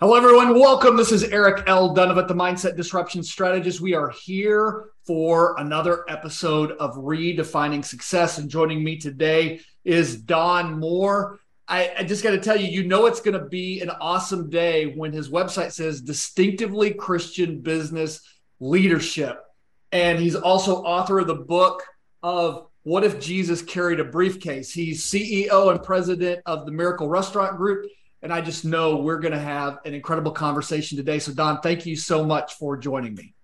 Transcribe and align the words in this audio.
Hello, 0.00 0.14
everyone. 0.14 0.56
Welcome. 0.56 0.96
This 0.96 1.10
is 1.10 1.24
Eric 1.24 1.64
L. 1.66 1.92
Dunavant, 1.92 2.28
the 2.28 2.34
Mindset 2.34 2.76
Disruption 2.76 3.20
Strategist. 3.20 3.80
We 3.80 3.94
are 3.94 4.10
here 4.10 4.90
for 5.04 5.56
another 5.58 6.04
episode 6.08 6.70
of 6.78 6.94
Redefining 6.94 7.84
Success. 7.84 8.38
And 8.38 8.48
joining 8.48 8.84
me 8.84 8.96
today 8.96 9.58
is 9.84 10.14
Don 10.22 10.78
Moore. 10.78 11.40
I, 11.66 11.92
I 11.98 12.04
just 12.04 12.22
got 12.22 12.30
to 12.30 12.38
tell 12.38 12.56
you, 12.56 12.68
you 12.68 12.86
know, 12.86 13.06
it's 13.06 13.20
going 13.20 13.40
to 13.40 13.46
be 13.46 13.80
an 13.80 13.90
awesome 13.90 14.48
day 14.48 14.84
when 14.86 15.12
his 15.12 15.30
website 15.30 15.72
says 15.72 16.00
distinctively 16.00 16.94
Christian 16.94 17.60
business 17.60 18.20
leadership. 18.60 19.42
And 19.90 20.20
he's 20.20 20.36
also 20.36 20.76
author 20.84 21.18
of 21.18 21.26
the 21.26 21.34
book 21.34 21.82
of 22.22 22.68
What 22.84 23.02
If 23.02 23.18
Jesus 23.18 23.62
Carried 23.62 23.98
a 23.98 24.04
Briefcase. 24.04 24.72
He's 24.72 25.04
CEO 25.04 25.72
and 25.72 25.82
president 25.82 26.40
of 26.46 26.66
the 26.66 26.72
Miracle 26.72 27.08
Restaurant 27.08 27.56
Group 27.56 27.86
and 28.22 28.32
I 28.32 28.40
just 28.40 28.64
know 28.64 28.96
we're 28.96 29.20
going 29.20 29.32
to 29.32 29.38
have 29.38 29.78
an 29.84 29.94
incredible 29.94 30.32
conversation 30.32 30.96
today. 30.96 31.18
So, 31.18 31.32
Don, 31.32 31.60
thank 31.60 31.86
you 31.86 31.96
so 31.96 32.24
much 32.24 32.54
for 32.54 32.76
joining 32.76 33.14
me. 33.14 33.34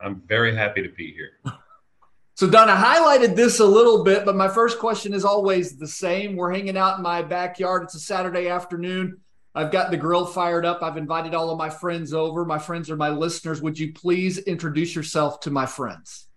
I'm 0.00 0.22
very 0.26 0.54
happy 0.54 0.82
to 0.82 0.90
be 0.90 1.12
here. 1.12 1.32
So, 2.36 2.48
Don, 2.48 2.70
I 2.70 2.82
highlighted 2.82 3.36
this 3.36 3.60
a 3.60 3.66
little 3.66 4.02
bit, 4.02 4.24
but 4.24 4.34
my 4.34 4.48
first 4.48 4.78
question 4.78 5.12
is 5.12 5.26
always 5.26 5.76
the 5.76 5.86
same. 5.86 6.36
We're 6.36 6.50
hanging 6.50 6.78
out 6.78 6.96
in 6.96 7.02
my 7.02 7.20
backyard. 7.20 7.82
It's 7.82 7.94
a 7.96 8.00
Saturday 8.00 8.48
afternoon. 8.48 9.20
I've 9.54 9.70
got 9.70 9.90
the 9.90 9.98
grill 9.98 10.24
fired 10.24 10.64
up. 10.64 10.82
I've 10.82 10.96
invited 10.96 11.34
all 11.34 11.50
of 11.50 11.58
my 11.58 11.68
friends 11.68 12.14
over. 12.14 12.46
My 12.46 12.58
friends 12.58 12.88
are 12.88 12.96
my 12.96 13.10
listeners. 13.10 13.60
Would 13.60 13.78
you 13.78 13.92
please 13.92 14.38
introduce 14.38 14.96
yourself 14.96 15.40
to 15.40 15.50
my 15.50 15.66
friends? 15.66 16.28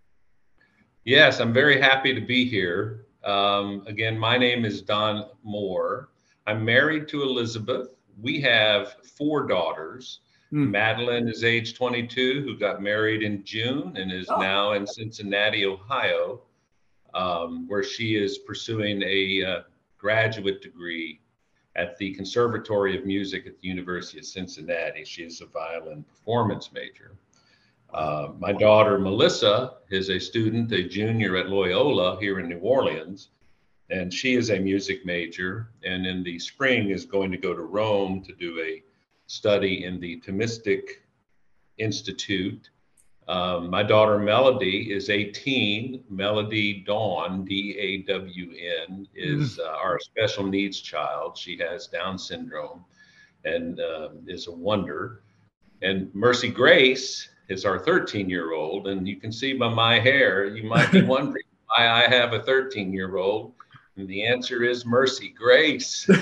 Yes, 1.05 1.39
I'm 1.39 1.53
very 1.53 1.79
happy 1.79 2.13
to 2.13 2.19
be 2.19 2.49
here. 2.49 3.05
Um, 3.23 3.85
again, 3.87 4.19
my 4.19 4.37
name 4.37 4.65
is 4.65 4.81
Don 4.81 5.29
Moore. 5.41 6.09
I'm 6.45 6.63
married 6.65 7.07
to 7.09 7.23
Elizabeth. 7.23 7.89
We 8.21 8.41
have 8.41 8.95
four 9.17 9.47
daughters. 9.47 10.19
Mm. 10.51 10.69
Madeline 10.69 11.27
is 11.27 11.43
age 11.43 11.75
22, 11.75 12.43
who 12.43 12.57
got 12.57 12.81
married 12.81 13.23
in 13.23 13.43
June 13.43 13.95
and 13.97 14.11
is 14.11 14.27
oh. 14.29 14.39
now 14.39 14.73
in 14.73 14.85
Cincinnati, 14.85 15.65
Ohio, 15.65 16.41
um, 17.13 17.67
where 17.67 17.83
she 17.83 18.15
is 18.15 18.39
pursuing 18.39 19.01
a 19.03 19.43
uh, 19.43 19.61
graduate 19.97 20.61
degree 20.61 21.21
at 21.75 21.97
the 21.97 22.13
Conservatory 22.13 22.97
of 22.97 23.05
Music 23.05 23.47
at 23.47 23.59
the 23.59 23.67
University 23.67 24.19
of 24.19 24.25
Cincinnati. 24.25 25.03
She 25.05 25.23
is 25.23 25.41
a 25.41 25.45
violin 25.45 26.03
performance 26.03 26.71
major. 26.71 27.13
Uh, 27.93 28.29
my 28.39 28.51
daughter 28.51 28.99
Melissa 28.99 29.75
is 29.89 30.09
a 30.09 30.19
student, 30.19 30.71
a 30.71 30.87
junior 30.87 31.37
at 31.37 31.49
Loyola 31.49 32.19
here 32.19 32.39
in 32.39 32.49
New 32.49 32.59
Orleans, 32.59 33.29
and 33.89 34.13
she 34.13 34.35
is 34.35 34.49
a 34.49 34.59
music 34.59 35.05
major 35.05 35.69
and 35.83 36.05
in 36.05 36.23
the 36.23 36.39
spring 36.39 36.89
is 36.89 37.05
going 37.05 37.31
to 37.31 37.37
go 37.37 37.53
to 37.53 37.61
rome 37.61 38.23
to 38.23 38.33
do 38.33 38.59
a 38.61 38.83
study 39.27 39.85
in 39.85 39.99
the 39.99 40.21
thomistic 40.21 40.81
institute. 41.77 42.69
Um, 43.27 43.69
my 43.69 43.83
daughter 43.83 44.19
melody 44.19 44.91
is 44.91 45.09
18 45.09 46.03
melody 46.09 46.83
dawn 46.85 47.45
d-a-w-n 47.45 49.07
is 49.15 49.57
mm. 49.57 49.65
uh, 49.65 49.77
our 49.77 49.99
special 49.99 50.45
needs 50.45 50.81
child. 50.81 51.37
She 51.37 51.57
has 51.57 51.87
down 51.87 52.17
syndrome 52.17 52.83
and 53.45 53.79
uh, 53.79 54.09
is 54.27 54.47
a 54.47 54.51
wonder. 54.51 55.23
And 55.81 56.13
mercy 56.13 56.49
grace 56.49 57.29
is 57.49 57.65
our 57.65 57.79
13 57.79 58.29
year 58.29 58.53
old 58.53 58.87
and 58.87 59.07
you 59.07 59.17
can 59.17 59.31
see 59.31 59.53
by 59.53 59.69
my 59.69 59.99
hair 59.99 60.45
you 60.45 60.63
might 60.63 60.91
be 60.91 61.01
wondering 61.15 61.43
why 61.67 61.87
i 61.89 62.07
have 62.07 62.33
a 62.33 62.41
13 62.43 62.93
year 62.93 63.17
old 63.17 63.53
and 63.97 64.07
the 64.07 64.25
answer 64.25 64.63
is 64.63 64.85
mercy, 64.85 65.29
grace. 65.29 66.09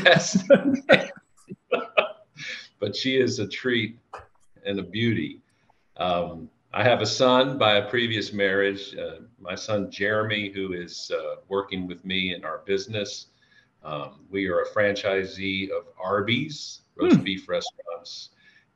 but 2.80 2.96
she 2.96 3.18
is 3.18 3.40
a 3.40 3.48
treat 3.48 3.98
and 4.66 4.80
a 4.80 4.84
beauty. 4.84 5.40
Um, 5.98 6.50
I 6.74 6.84
have 6.84 7.02
a 7.02 7.06
son 7.06 7.58
by 7.58 7.76
a 7.76 7.90
previous 7.90 8.34
marriage, 8.34 8.96
uh, 8.96 9.22
my 9.40 9.56
son 9.56 9.92
Jeremy, 9.92 10.52
who 10.54 10.74
is 10.74 11.12
uh, 11.14 11.36
working 11.48 11.88
with 11.88 12.04
me 12.06 12.34
in 12.34 12.46
our 12.46 12.60
business. 12.66 13.28
Um, 13.84 14.22
we 14.30 14.48
are 14.48 14.62
a 14.62 14.70
franchisee 14.70 15.70
of 15.70 15.86
Arby's, 16.02 16.82
roast 16.96 17.18
hmm. 17.18 17.24
beef 17.24 17.50
restaurants, 17.50 18.30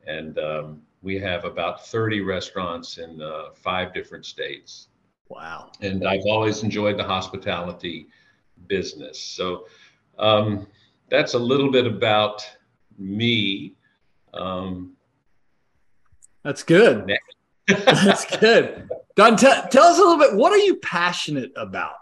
and 0.06 0.38
um, 0.38 0.82
we 1.02 1.18
have 1.18 1.44
about 1.44 1.86
30 1.86 2.20
restaurants 2.20 2.98
in 2.98 3.22
uh, 3.22 3.50
five 3.54 3.94
different 3.94 4.26
states. 4.26 4.88
Wow. 5.28 5.70
And 5.80 6.06
I've 6.06 6.26
always 6.26 6.62
enjoyed 6.62 6.98
the 6.98 7.04
hospitality 7.04 8.08
business. 8.66 9.20
So 9.20 9.66
um, 10.18 10.66
that's 11.10 11.34
a 11.34 11.38
little 11.38 11.70
bit 11.70 11.86
about 11.86 12.48
me. 12.98 13.74
Um, 14.34 14.92
that's 16.42 16.62
good. 16.62 17.12
that's 17.68 18.24
good. 18.38 18.88
Don, 19.16 19.36
t- 19.36 19.46
tell 19.70 19.84
us 19.84 19.98
a 19.98 20.02
little 20.02 20.18
bit. 20.18 20.34
What 20.34 20.52
are 20.52 20.58
you 20.58 20.76
passionate 20.76 21.52
about? 21.56 21.96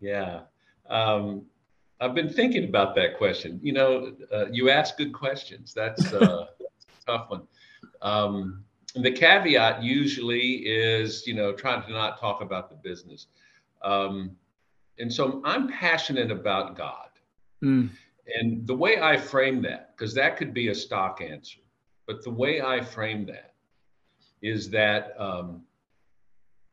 Yeah. 0.00 0.40
Um, 0.88 1.46
I've 2.00 2.14
been 2.14 2.28
thinking 2.28 2.64
about 2.64 2.94
that 2.96 3.16
question. 3.16 3.58
You 3.62 3.72
know, 3.72 4.12
uh, 4.32 4.46
you 4.50 4.70
ask 4.70 4.96
good 4.96 5.12
questions. 5.12 5.74
That's, 5.74 6.12
uh, 6.12 6.46
a 6.46 7.06
tough 7.06 7.30
one. 7.30 7.42
Um, 8.02 8.64
the 8.94 9.10
caveat 9.10 9.82
usually 9.82 10.66
is, 10.66 11.26
you 11.26 11.34
know, 11.34 11.52
trying 11.52 11.82
to 11.82 11.92
not 11.92 12.18
talk 12.20 12.40
about 12.40 12.70
the 12.70 12.76
business. 12.76 13.26
Um, 13.82 14.36
and 14.98 15.12
so 15.12 15.40
I'm 15.44 15.68
passionate 15.68 16.30
about 16.30 16.76
God. 16.76 17.08
Mm. 17.62 17.90
And 18.34 18.66
the 18.66 18.74
way 18.74 19.00
I 19.00 19.16
frame 19.16 19.62
that, 19.62 19.96
because 19.96 20.14
that 20.14 20.36
could 20.36 20.52
be 20.52 20.68
a 20.68 20.74
stock 20.74 21.20
answer, 21.20 21.60
but 22.06 22.22
the 22.24 22.30
way 22.30 22.60
I 22.60 22.82
frame 22.82 23.26
that 23.26 23.54
is 24.42 24.70
that 24.70 25.14
um, 25.18 25.62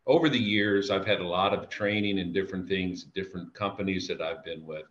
over 0.05 0.29
the 0.29 0.39
years, 0.39 0.89
I've 0.89 1.05
had 1.05 1.19
a 1.19 1.27
lot 1.27 1.53
of 1.53 1.69
training 1.69 2.17
in 2.17 2.33
different 2.33 2.67
things, 2.67 3.03
different 3.03 3.53
companies 3.53 4.07
that 4.07 4.21
I've 4.21 4.43
been 4.43 4.65
with. 4.65 4.85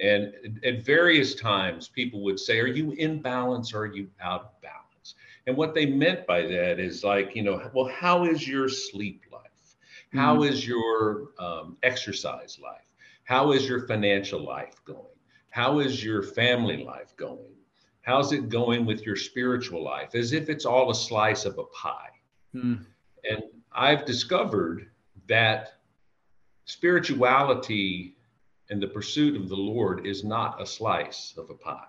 And 0.00 0.60
at 0.64 0.84
various 0.84 1.34
times, 1.34 1.88
people 1.88 2.22
would 2.22 2.40
say, 2.40 2.58
Are 2.60 2.66
you 2.66 2.92
in 2.92 3.20
balance 3.20 3.74
or 3.74 3.82
are 3.82 3.94
you 3.94 4.08
out 4.20 4.42
of 4.42 4.60
balance? 4.60 5.14
And 5.46 5.56
what 5.56 5.74
they 5.74 5.86
meant 5.86 6.26
by 6.26 6.42
that 6.42 6.78
is 6.78 7.04
like, 7.04 7.34
you 7.34 7.42
know, 7.42 7.70
well, 7.74 7.86
how 7.86 8.24
is 8.24 8.46
your 8.46 8.68
sleep? 8.68 9.24
How 10.14 10.36
mm-hmm. 10.36 10.52
is 10.52 10.66
your 10.66 11.28
um, 11.38 11.76
exercise 11.82 12.58
life? 12.62 12.92
How 13.24 13.52
is 13.52 13.68
your 13.68 13.86
financial 13.86 14.44
life 14.44 14.74
going? 14.84 15.16
How 15.50 15.78
is 15.78 16.04
your 16.04 16.22
family 16.22 16.84
life 16.84 17.16
going? 17.16 17.54
How's 18.02 18.32
it 18.32 18.48
going 18.48 18.84
with 18.84 19.06
your 19.06 19.16
spiritual 19.16 19.82
life? 19.82 20.14
As 20.14 20.32
if 20.32 20.48
it's 20.48 20.64
all 20.64 20.90
a 20.90 20.94
slice 20.94 21.44
of 21.44 21.58
a 21.58 21.64
pie. 21.64 22.10
Mm. 22.54 22.84
And 23.28 23.42
I've 23.72 24.04
discovered 24.04 24.90
that 25.28 25.74
spirituality 26.64 28.16
and 28.70 28.82
the 28.82 28.88
pursuit 28.88 29.36
of 29.36 29.48
the 29.48 29.56
Lord 29.56 30.06
is 30.06 30.24
not 30.24 30.60
a 30.60 30.66
slice 30.66 31.34
of 31.36 31.50
a 31.50 31.54
pie. 31.54 31.86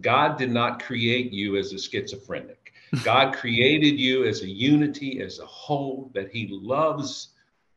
God 0.00 0.38
did 0.38 0.50
not 0.50 0.82
create 0.82 1.32
you 1.32 1.56
as 1.56 1.72
a 1.72 1.78
schizophrenic. 1.78 2.72
God 3.04 3.34
created 3.34 3.98
you 3.98 4.24
as 4.24 4.42
a 4.42 4.48
unity, 4.48 5.20
as 5.20 5.38
a 5.38 5.46
whole 5.46 6.10
that 6.14 6.30
He 6.30 6.48
loves 6.50 7.30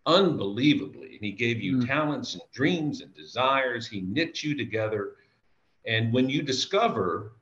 unbelievably. 0.06 1.16
And 1.16 1.22
he 1.22 1.32
gave 1.32 1.62
you 1.62 1.78
mm. 1.78 1.88
talents 1.88 2.34
and 2.34 2.44
dreams 2.52 3.02
and 3.02 3.14
desires. 3.14 3.88
He 3.88 4.02
knit 4.02 4.44
you 4.44 4.56
together. 4.56 5.16
And 5.86 6.14
when 6.14 6.30
you 6.30 6.42
discover 6.42 7.34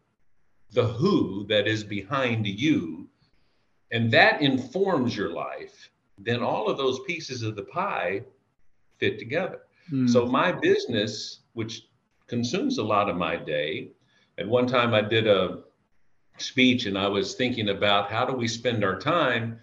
the 0.71 0.87
who 0.87 1.45
that 1.47 1.67
is 1.67 1.83
behind 1.83 2.47
you, 2.47 3.07
and 3.91 4.11
that 4.11 4.41
informs 4.41 5.15
your 5.15 5.31
life, 5.31 5.89
then 6.17 6.41
all 6.41 6.69
of 6.69 6.77
those 6.77 6.99
pieces 7.01 7.43
of 7.43 7.55
the 7.55 7.63
pie 7.63 8.21
fit 8.99 9.19
together. 9.19 9.61
Mm. 9.91 10.09
So 10.09 10.25
my 10.25 10.51
business, 10.51 11.39
which 11.53 11.87
consumes 12.27 12.77
a 12.77 12.83
lot 12.83 13.09
of 13.09 13.17
my 13.17 13.35
day, 13.35 13.89
at 14.37 14.47
one 14.47 14.67
time 14.67 14.93
I 14.93 15.01
did 15.01 15.27
a 15.27 15.63
speech 16.37 16.85
and 16.85 16.97
I 16.97 17.07
was 17.07 17.35
thinking 17.35 17.69
about 17.69 18.09
how 18.09 18.25
do 18.25 18.33
we 18.33 18.47
spend 18.47 18.83
our 18.83 18.97
time. 18.97 19.59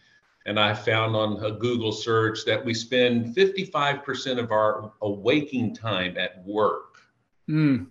And 0.49 0.59
I 0.59 0.73
found 0.73 1.15
on 1.15 1.45
a 1.45 1.51
Google 1.51 1.93
search 1.93 2.47
that 2.47 2.65
we 2.65 2.73
spend 2.73 3.37
55% 3.37 4.39
of 4.39 4.51
our 4.51 4.93
awaking 5.03 5.75
time 5.75 6.17
at 6.17 6.43
work. 6.43 7.03
Mm. 7.51 7.89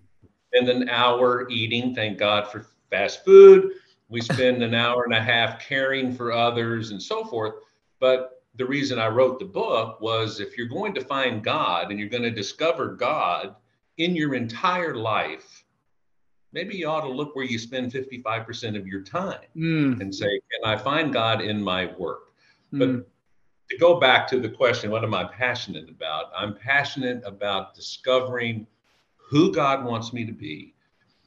And 0.52 0.68
an 0.68 0.88
hour 0.88 1.48
eating, 1.50 1.94
thank 1.94 2.18
God 2.18 2.50
for 2.50 2.66
fast 2.90 3.24
food. 3.24 3.74
We 4.08 4.20
spend 4.20 4.64
an 4.64 4.74
hour 4.74 5.04
and 5.04 5.14
a 5.14 5.22
half 5.22 5.60
caring 5.60 6.12
for 6.12 6.32
others 6.32 6.90
and 6.90 7.00
so 7.00 7.24
forth. 7.24 7.54
But 8.00 8.42
the 8.56 8.66
reason 8.66 8.98
I 8.98 9.06
wrote 9.06 9.38
the 9.38 9.44
book 9.44 10.00
was 10.00 10.40
if 10.40 10.58
you're 10.58 10.66
going 10.66 10.94
to 10.94 11.04
find 11.04 11.44
God 11.44 11.92
and 11.92 12.00
you're 12.00 12.08
going 12.08 12.24
to 12.24 12.30
discover 12.32 12.88
God 12.88 13.54
in 13.98 14.16
your 14.16 14.34
entire 14.34 14.96
life, 14.96 15.62
maybe 16.52 16.74
you 16.76 16.88
ought 16.88 17.02
to 17.02 17.08
look 17.08 17.36
where 17.36 17.44
you 17.44 17.56
spend 17.56 17.92
55% 17.92 18.76
of 18.76 18.84
your 18.84 19.02
time 19.02 19.46
mm. 19.56 20.00
and 20.00 20.12
say, 20.12 20.26
Can 20.26 20.64
I 20.64 20.76
find 20.76 21.12
God 21.12 21.40
in 21.40 21.62
my 21.62 21.94
work? 21.96 22.27
Mm. 22.72 22.78
But 22.78 23.08
to 23.70 23.78
go 23.78 24.00
back 24.00 24.26
to 24.28 24.40
the 24.40 24.48
question, 24.48 24.90
what 24.90 25.04
am 25.04 25.14
I 25.14 25.24
passionate 25.24 25.88
about? 25.88 26.26
I'm 26.36 26.54
passionate 26.54 27.22
about 27.24 27.74
discovering 27.74 28.66
who 29.16 29.52
God 29.52 29.84
wants 29.84 30.12
me 30.12 30.24
to 30.24 30.32
be. 30.32 30.74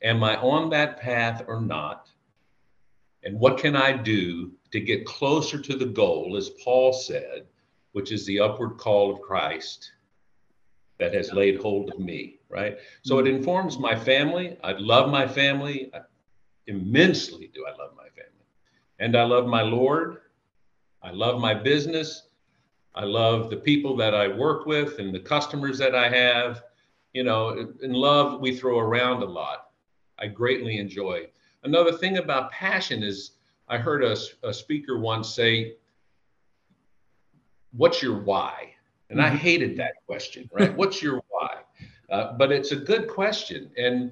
Am 0.02 0.24
I 0.24 0.38
on 0.38 0.70
that 0.72 1.00
path 1.00 1.44
or 1.48 1.62
not? 1.62 2.10
And 3.24 3.40
what 3.40 3.60
can 3.60 3.76
I 3.76 3.92
do 3.92 4.52
to 4.72 4.80
get 4.80 5.06
closer 5.06 5.60
to 5.60 5.76
the 5.76 5.86
goal, 5.86 6.36
as 6.36 6.50
Paul 6.50 6.92
said, 6.92 7.46
which 7.92 8.12
is 8.12 8.26
the 8.26 8.40
upward 8.40 8.78
call 8.78 9.14
of 9.14 9.22
Christ 9.22 9.92
that 10.98 11.14
has 11.14 11.34
laid 11.34 11.60
hold 11.60 11.92
of 11.92 12.00
me, 12.00 12.40
right? 12.50 12.78
So 13.04 13.20
it 13.20 13.28
informs 13.28 13.78
my 13.78 13.96
family. 13.96 14.58
I 14.64 14.72
love 14.74 15.10
my 15.10 15.28
family. 15.28 15.92
I, 15.94 16.00
immensely 16.68 17.52
do 17.54 17.66
I 17.66 17.72
love 17.72 17.92
my 17.96 18.08
family. 18.10 18.46
And 19.00 19.16
I 19.16 19.24
love 19.24 19.48
my 19.48 19.62
Lord. 19.62 20.18
I 21.04 21.12
love 21.12 21.40
my 21.40 21.54
business. 21.54 22.28
I 22.94 23.06
love 23.06 23.50
the 23.50 23.58
people 23.58 23.96
that 23.98 24.14
I 24.14 24.28
work 24.28 24.66
with 24.66 25.00
and 25.00 25.14
the 25.14 25.20
customers 25.20 25.78
that 25.78 25.96
I 25.96 26.10
have. 26.10 26.64
You 27.14 27.24
know, 27.24 27.74
in 27.82 27.94
love, 27.94 28.40
we 28.40 28.56
throw 28.56 28.80
around 28.80 29.24
a 29.24 29.26
lot. 29.26 29.72
I 30.20 30.28
greatly 30.28 30.78
enjoy. 30.78 31.28
Another 31.64 31.92
thing 31.92 32.18
about 32.18 32.52
passion 32.52 33.04
is 33.04 33.32
I 33.68 33.78
heard 33.78 34.04
a, 34.04 34.18
a 34.44 34.54
speaker 34.54 35.00
once 35.00 35.34
say, 35.34 35.76
What's 37.74 38.02
your 38.02 38.20
why? 38.20 38.74
And 39.10 39.22
I 39.22 39.28
mm-hmm. 39.28 39.38
hated 39.38 39.78
that 39.78 39.94
question, 40.06 40.50
right? 40.52 40.76
What's 40.76 41.02
your 41.02 41.22
why? 41.30 41.60
Uh, 42.10 42.34
but 42.34 42.52
it's 42.52 42.72
a 42.72 42.76
good 42.76 43.08
question. 43.08 43.72
And, 43.78 44.12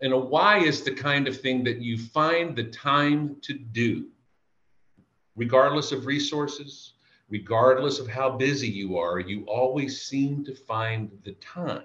and 0.00 0.12
a 0.12 0.18
why 0.18 0.58
is 0.58 0.82
the 0.82 0.92
kind 0.92 1.26
of 1.26 1.40
thing 1.40 1.64
that 1.64 1.78
you 1.78 1.98
find 1.98 2.54
the 2.54 2.64
time 2.64 3.36
to 3.42 3.54
do, 3.54 4.06
regardless 5.36 5.92
of 5.92 6.06
resources, 6.06 6.94
regardless 7.28 7.98
of 7.98 8.08
how 8.08 8.30
busy 8.30 8.68
you 8.68 8.96
are, 8.98 9.18
you 9.18 9.44
always 9.46 10.02
seem 10.02 10.44
to 10.44 10.54
find 10.54 11.10
the 11.24 11.32
time. 11.32 11.84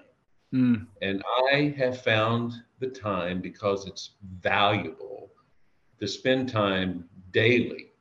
Mm. 0.52 0.86
And 1.02 1.22
I 1.52 1.74
have 1.76 2.02
found 2.02 2.54
the 2.80 2.88
time 2.88 3.40
because 3.40 3.86
it's 3.86 4.12
valuable 4.40 5.30
to 5.98 6.08
spend 6.08 6.48
time 6.48 7.08
daily 7.32 7.92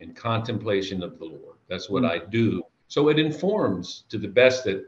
in 0.00 0.12
contemplation 0.12 1.02
of 1.02 1.18
the 1.18 1.24
Lord. 1.24 1.56
That's 1.68 1.88
what 1.88 2.02
mm. 2.02 2.10
I 2.10 2.18
do 2.26 2.64
so 2.88 3.08
it 3.08 3.18
informs 3.18 4.04
to 4.10 4.18
the 4.18 4.28
best 4.28 4.64
that 4.64 4.86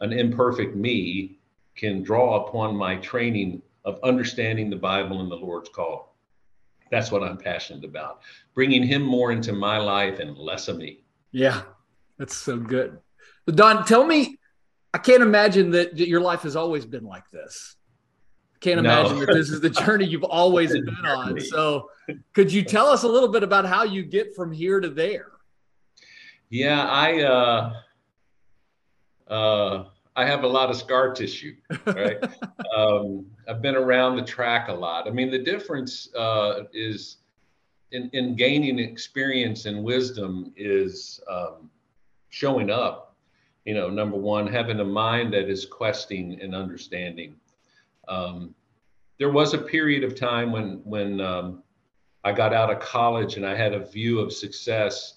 an 0.00 0.12
imperfect 0.12 0.74
me 0.74 1.38
can 1.76 2.02
draw 2.02 2.46
upon 2.46 2.76
my 2.76 2.96
training 2.96 3.62
of 3.84 4.00
understanding 4.02 4.70
the 4.70 4.76
Bible 4.76 5.20
and 5.20 5.30
the 5.30 5.36
Lord's 5.36 5.68
call. 5.68 6.13
That's 6.90 7.10
what 7.10 7.22
I'm 7.22 7.36
passionate 7.36 7.84
about, 7.84 8.20
bringing 8.54 8.82
Him 8.82 9.02
more 9.02 9.32
into 9.32 9.52
my 9.52 9.78
life 9.78 10.18
and 10.18 10.36
less 10.36 10.68
of 10.68 10.76
me. 10.76 11.00
Yeah, 11.32 11.62
that's 12.18 12.36
so 12.36 12.58
good. 12.58 12.98
But 13.46 13.56
Don, 13.56 13.84
tell 13.84 14.06
me, 14.06 14.38
I 14.92 14.98
can't 14.98 15.22
imagine 15.22 15.70
that 15.72 15.98
your 15.98 16.20
life 16.20 16.42
has 16.42 16.56
always 16.56 16.84
been 16.84 17.04
like 17.04 17.28
this. 17.30 17.76
I 18.54 18.58
can't 18.60 18.78
imagine 18.78 19.18
no. 19.18 19.26
that 19.26 19.34
this 19.34 19.50
is 19.50 19.60
the 19.60 19.70
journey 19.70 20.04
you've 20.04 20.24
always 20.24 20.72
been 20.72 20.88
on. 21.04 21.40
So, 21.40 21.90
could 22.32 22.52
you 22.52 22.62
tell 22.62 22.86
us 22.86 23.02
a 23.02 23.08
little 23.08 23.28
bit 23.28 23.42
about 23.42 23.66
how 23.66 23.82
you 23.82 24.04
get 24.04 24.34
from 24.36 24.52
here 24.52 24.80
to 24.80 24.88
there? 24.88 25.32
Yeah, 26.50 26.86
I 26.86 27.22
uh, 27.22 27.72
uh, 29.26 29.84
I 30.16 30.26
have 30.26 30.44
a 30.44 30.48
lot 30.48 30.70
of 30.70 30.76
scar 30.76 31.12
tissue. 31.12 31.56
Right, 31.86 32.22
um, 32.76 33.26
I've 33.48 33.60
been 33.60 33.76
around 33.76 34.16
the 34.16 34.22
track 34.22 34.68
a 34.68 34.72
lot. 34.72 35.08
I 35.08 35.10
mean, 35.10 35.30
the 35.30 35.38
difference 35.38 36.08
uh, 36.14 36.64
is 36.72 37.18
in, 37.92 38.10
in 38.12 38.36
gaining 38.36 38.78
experience 38.78 39.66
and 39.66 39.82
wisdom 39.82 40.52
is 40.56 41.20
um, 41.30 41.70
showing 42.30 42.70
up. 42.70 43.16
You 43.64 43.74
know, 43.74 43.88
number 43.88 44.16
one, 44.16 44.46
having 44.46 44.80
a 44.80 44.84
mind 44.84 45.32
that 45.32 45.48
is 45.48 45.64
questing 45.64 46.38
and 46.40 46.54
understanding. 46.54 47.34
Um, 48.08 48.54
there 49.18 49.30
was 49.30 49.54
a 49.54 49.58
period 49.58 50.04
of 50.04 50.14
time 50.14 50.52
when 50.52 50.80
when 50.84 51.20
um, 51.20 51.62
I 52.24 52.32
got 52.32 52.54
out 52.54 52.70
of 52.70 52.80
college 52.80 53.36
and 53.36 53.46
I 53.46 53.54
had 53.54 53.74
a 53.74 53.84
view 53.84 54.18
of 54.18 54.32
success 54.32 55.14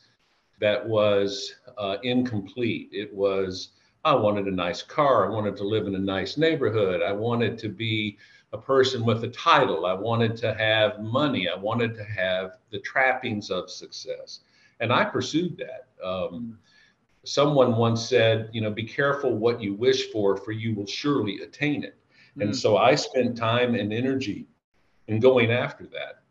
that 0.60 0.86
was 0.86 1.56
uh, 1.78 1.98
incomplete. 2.04 2.90
It 2.92 3.14
was, 3.14 3.70
I 4.08 4.16
wanted 4.16 4.48
a 4.48 4.52
nice 4.52 4.82
car. 4.82 5.26
I 5.26 5.30
wanted 5.30 5.58
to 5.58 5.64
live 5.64 5.86
in 5.86 5.96
a 5.96 6.00
nice 6.00 6.38
neighborhood. 6.38 7.02
I 7.02 7.12
wanted 7.12 7.58
to 7.60 7.70
be 7.70 8.18
a 8.54 8.58
person 8.58 9.04
with 9.04 9.24
a 9.26 9.28
title. 9.28 9.86
I 9.86 9.94
wanted 9.94 10.38
to 10.38 10.54
have 10.54 11.02
money. 11.02 11.50
I 11.50 11.58
wanted 11.58 11.94
to 11.96 12.04
have 12.06 12.58
the 12.72 12.80
trappings 12.80 13.52
of 13.52 13.70
success. 13.70 14.40
And 14.80 14.94
I 14.94 15.04
pursued 15.04 15.58
that. 15.58 16.06
Um, 16.06 16.58
someone 17.26 17.76
once 17.76 18.08
said, 18.08 18.50
you 18.54 18.62
know, 18.62 18.72
be 18.72 18.86
careful 18.86 19.36
what 19.36 19.62
you 19.62 19.74
wish 19.74 20.10
for, 20.12 20.38
for 20.38 20.54
you 20.54 20.74
will 20.74 20.88
surely 20.88 21.42
attain 21.42 21.84
it. 21.84 21.98
Mm. 22.38 22.44
And 22.44 22.56
so 22.56 22.78
I 22.78 22.96
spent 22.96 23.36
time 23.36 23.76
and 23.76 23.92
energy 23.92 24.48
in 25.08 25.20
going 25.20 25.52
after 25.52 25.86
that 25.88 26.22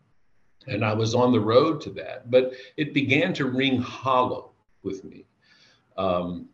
and 0.66 0.84
I 0.84 0.94
was 0.94 1.14
on 1.14 1.30
the 1.30 1.40
road 1.40 1.80
to 1.82 1.90
that. 1.90 2.30
But 2.30 2.52
it 2.76 2.94
began 2.94 3.32
to 3.34 3.44
ring 3.44 3.80
hollow 3.80 4.52
with 4.82 5.04
me. 5.04 5.26
Um, 5.96 6.48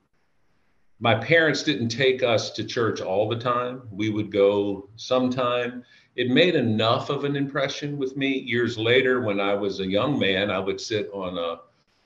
my 1.02 1.16
parents 1.16 1.64
didn't 1.64 1.88
take 1.88 2.22
us 2.22 2.50
to 2.50 2.62
church 2.62 3.00
all 3.00 3.28
the 3.28 3.36
time. 3.36 3.82
We 3.90 4.08
would 4.10 4.30
go 4.30 4.88
sometime. 4.94 5.82
It 6.14 6.30
made 6.30 6.54
enough 6.54 7.10
of 7.10 7.24
an 7.24 7.34
impression 7.34 7.98
with 7.98 8.16
me. 8.16 8.38
Years 8.38 8.78
later, 8.78 9.20
when 9.20 9.40
I 9.40 9.52
was 9.52 9.80
a 9.80 9.84
young 9.84 10.16
man, 10.16 10.48
I 10.48 10.60
would 10.60 10.80
sit 10.80 11.10
on 11.12 11.36
a 11.36 11.62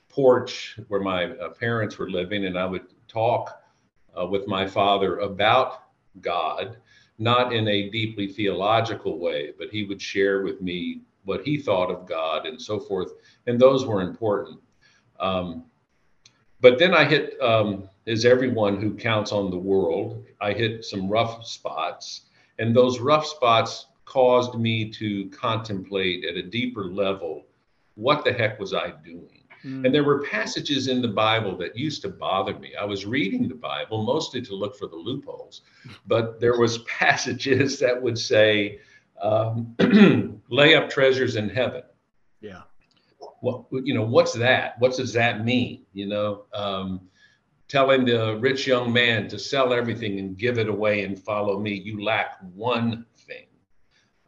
porch 0.09 0.79
where 0.87 0.99
my 0.99 1.25
uh, 1.25 1.49
parents 1.49 1.99
were 1.99 2.09
living 2.09 2.45
and 2.45 2.57
I 2.57 2.65
would 2.65 2.87
talk 3.07 3.61
uh, 4.19 4.25
with 4.25 4.47
my 4.47 4.65
father 4.65 5.19
about 5.19 5.83
God, 6.21 6.77
not 7.19 7.53
in 7.53 7.67
a 7.67 7.91
deeply 7.91 8.27
theological 8.27 9.19
way, 9.19 9.53
but 9.59 9.69
he 9.69 9.83
would 9.83 10.01
share 10.01 10.41
with 10.41 10.59
me 10.59 11.01
what 11.23 11.43
he 11.43 11.59
thought 11.59 11.91
of 11.91 12.07
God 12.07 12.47
and 12.47 12.59
so 12.59 12.79
forth. 12.79 13.11
And 13.45 13.59
those 13.59 13.85
were 13.85 14.01
important. 14.01 14.59
Um, 15.19 15.65
but 16.61 16.79
then 16.79 16.95
I 16.95 17.05
hit, 17.05 17.39
um, 17.39 17.87
as 18.07 18.25
everyone 18.25 18.81
who 18.81 18.93
counts 18.93 19.31
on 19.31 19.51
the 19.51 19.57
world, 19.57 20.25
I 20.41 20.53
hit 20.53 20.85
some 20.85 21.09
rough 21.09 21.45
spots. 21.45 22.21
And 22.59 22.75
those 22.75 22.99
rough 22.99 23.25
spots 23.25 23.87
caused 24.05 24.55
me 24.55 24.89
to 24.89 25.29
contemplate 25.29 26.25
at 26.25 26.35
a 26.35 26.43
deeper 26.43 26.85
level 26.85 27.45
what 27.97 28.23
the 28.23 28.31
heck 28.31 28.59
was 28.59 28.73
I 28.73 28.93
doing? 29.03 29.43
Mm. 29.65 29.85
And 29.85 29.93
there 29.93 30.03
were 30.03 30.21
passages 30.21 30.87
in 30.87 31.01
the 31.01 31.07
Bible 31.07 31.57
that 31.57 31.75
used 31.75 32.03
to 32.03 32.09
bother 32.09 32.57
me. 32.57 32.75
I 32.79 32.85
was 32.85 33.05
reading 33.05 33.47
the 33.47 33.55
Bible 33.55 34.03
mostly 34.03 34.41
to 34.43 34.53
look 34.53 34.77
for 34.77 34.87
the 34.87 34.95
loopholes, 34.95 35.61
but 36.05 36.39
there 36.39 36.59
was 36.59 36.77
passages 36.99 37.79
that 37.79 37.99
would 37.99 38.17
say, 38.17 38.79
um, 39.21 39.75
lay 40.49 40.75
up 40.75 40.89
treasures 40.89 41.35
in 41.35 41.49
heaven. 41.49 41.81
Yeah. 42.39 42.61
What 43.41 43.65
you 43.71 43.93
know? 43.93 44.03
What's 44.03 44.33
that? 44.33 44.79
What 44.79 44.95
does 44.95 45.13
that 45.13 45.43
mean? 45.43 45.85
You 45.93 46.07
know, 46.07 46.45
um, 46.53 47.01
telling 47.67 48.05
the 48.05 48.37
rich 48.37 48.65
young 48.65 48.91
man 48.91 49.27
to 49.27 49.37
sell 49.37 49.73
everything 49.73 50.19
and 50.19 50.37
give 50.37 50.57
it 50.57 50.69
away 50.69 51.03
and 51.03 51.19
follow 51.19 51.59
me. 51.59 51.73
You 51.73 52.03
lack 52.03 52.37
one 52.53 53.05
thing. 53.17 53.47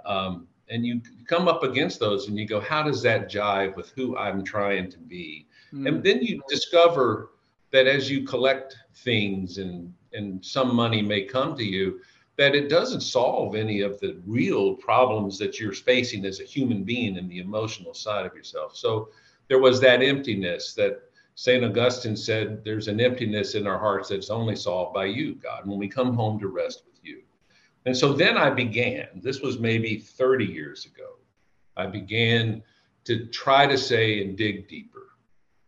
Um, 0.06 0.48
and 0.70 0.86
you 0.86 1.02
come 1.28 1.48
up 1.48 1.64
against 1.64 2.00
those 2.00 2.28
and 2.28 2.38
you 2.38 2.46
go, 2.46 2.60
how 2.60 2.84
does 2.84 3.02
that 3.04 3.30
jive 3.30 3.76
with 3.76 3.90
who 3.92 4.18
I'm 4.18 4.44
trying 4.44 4.92
to 4.92 4.98
be? 5.00 5.48
Mm. 5.74 5.88
And 5.88 6.04
then 6.04 6.22
you 6.22 6.42
discover 6.48 7.32
that 7.72 7.88
as 7.88 8.10
you 8.10 8.24
collect 8.24 8.76
things 8.96 9.58
and 9.58 9.94
and 10.14 10.44
some 10.44 10.76
money 10.76 11.02
may 11.02 11.22
come 11.22 11.56
to 11.56 11.64
you, 11.64 12.00
that 12.36 12.56
it 12.56 12.70
doesn't 12.70 13.02
solve 13.02 13.56
any 13.56 13.82
of 13.82 14.00
the 14.00 14.20
real 14.26 14.74
problems 14.76 15.38
that 15.38 15.60
you're 15.60 15.74
facing 15.74 16.26
as 16.26 16.40
a 16.40 16.46
human 16.46 16.84
being 16.84 17.18
in 17.18 17.28
the 17.28 17.40
emotional 17.40 17.94
side 17.94 18.26
of 18.26 18.34
yourself. 18.34 18.76
So 18.76 19.10
there 19.50 19.60
was 19.60 19.80
that 19.82 20.02
emptiness 20.02 20.74
that 20.76 21.09
St. 21.40 21.64
Augustine 21.64 22.18
said 22.18 22.66
there's 22.66 22.90
an 22.90 23.00
emptiness 23.00 23.56
in 23.56 23.66
our 23.66 23.80
hearts 23.80 24.10
that's 24.10 24.30
only 24.30 24.58
solved 24.58 24.94
by 24.94 25.06
you, 25.06 25.36
God, 25.36 25.66
when 25.66 25.80
we 25.80 25.88
come 25.88 26.14
home 26.14 26.38
to 26.38 26.50
rest 26.50 26.84
with 26.86 27.00
you. 27.02 27.22
And 27.86 27.96
so 27.96 28.12
then 28.12 28.36
I 28.36 28.50
began, 28.50 29.08
this 29.16 29.40
was 29.40 29.58
maybe 29.58 30.00
30 30.00 30.44
years 30.44 30.86
ago, 30.86 31.16
I 31.78 31.86
began 31.86 32.62
to 33.06 33.26
try 33.28 33.68
to 33.68 33.78
say 33.78 34.22
and 34.22 34.38
dig 34.38 34.68
deeper. 34.68 35.12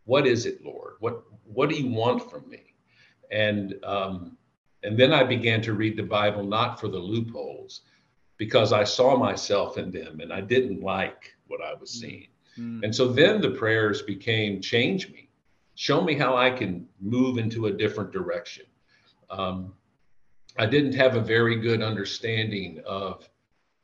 What 0.04 0.28
is 0.28 0.46
it, 0.46 0.62
Lord? 0.62 0.96
What 1.00 1.24
what 1.46 1.70
do 1.70 1.78
you 1.78 1.90
want 1.90 2.30
from 2.30 2.50
me? 2.50 2.76
And 3.32 3.76
um, 3.86 4.38
and 4.84 5.00
then 5.00 5.14
I 5.14 5.24
began 5.24 5.62
to 5.62 5.74
read 5.74 5.96
the 5.96 6.04
Bible 6.04 6.44
not 6.44 6.82
for 6.82 6.90
the 6.90 7.00
loopholes, 7.00 7.84
because 8.36 8.74
I 8.74 8.84
saw 8.84 9.16
myself 9.16 9.78
in 9.78 9.90
them 9.90 10.20
and 10.20 10.34
I 10.34 10.42
didn't 10.42 10.82
like 10.82 11.34
what 11.48 11.62
I 11.62 11.76
was 11.76 11.92
seeing. 11.92 12.28
Mm-hmm. 12.60 12.84
And 12.84 12.94
so 12.94 13.08
then 13.08 13.40
the 13.40 13.52
prayers 13.52 14.02
became 14.02 14.60
change 14.60 15.10
me, 15.10 15.21
show 15.82 16.00
me 16.00 16.14
how 16.14 16.38
I 16.38 16.52
can 16.52 16.88
move 17.00 17.40
into 17.40 17.66
a 17.66 17.72
different 17.72 18.12
direction. 18.12 18.66
Um, 19.32 19.74
I 20.60 20.68
didn't 20.68 20.94
have 20.94 21.16
a 21.16 21.22
very 21.22 21.60
good 21.60 21.82
understanding 21.82 22.80
of 22.86 23.28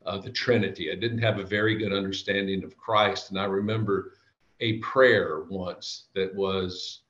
uh, 0.06 0.18
the 0.18 0.30
Trinity. 0.30 0.92
I 0.92 0.94
didn't 0.94 1.18
have 1.18 1.38
a 1.38 1.44
very 1.44 1.76
good 1.76 1.92
understanding 1.92 2.62
of 2.62 2.76
Christ. 2.76 3.30
And 3.30 3.40
I 3.40 3.46
remember 3.46 4.12
a 4.60 4.78
prayer 4.78 5.42
once 5.48 6.04
that 6.14 6.32
was, 6.32 7.00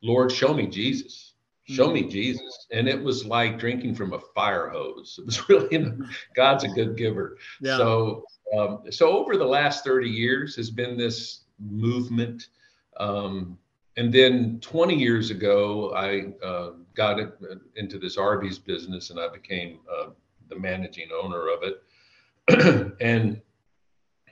Lord, 0.00 0.32
show 0.32 0.54
me 0.54 0.66
Jesus 0.66 1.34
show 1.68 1.92
me 1.92 2.00
mm-hmm. 2.00 2.08
Jesus. 2.08 2.66
And 2.72 2.88
it 2.88 2.98
was 2.98 3.26
like 3.26 3.58
drinking 3.58 3.94
from 3.94 4.14
a 4.14 4.20
fire 4.34 4.70
hose. 4.70 5.18
It 5.18 5.26
was 5.26 5.46
really, 5.50 5.68
you 5.72 5.78
know, 5.80 6.06
God's 6.34 6.64
a 6.64 6.68
good 6.68 6.96
giver. 6.96 7.36
Yeah. 7.60 7.76
So, 7.76 8.24
um, 8.56 8.80
so 8.90 9.10
over 9.18 9.36
the 9.36 9.44
last 9.44 9.84
30 9.84 10.08
years 10.08 10.56
has 10.56 10.70
been 10.70 10.96
this 10.96 11.44
movement. 11.58 12.48
Um, 12.98 13.58
and 13.98 14.12
then 14.12 14.60
20 14.60 14.94
years 14.94 15.32
ago, 15.32 15.92
I 15.92 16.32
uh, 16.46 16.70
got 16.94 17.18
uh, 17.18 17.26
into 17.74 17.98
this 17.98 18.16
Arby's 18.16 18.56
business 18.56 19.10
and 19.10 19.18
I 19.18 19.26
became 19.28 19.80
uh, 19.92 20.10
the 20.48 20.56
managing 20.56 21.08
owner 21.20 21.48
of 21.48 21.64
it. 21.64 22.94
and 23.00 23.42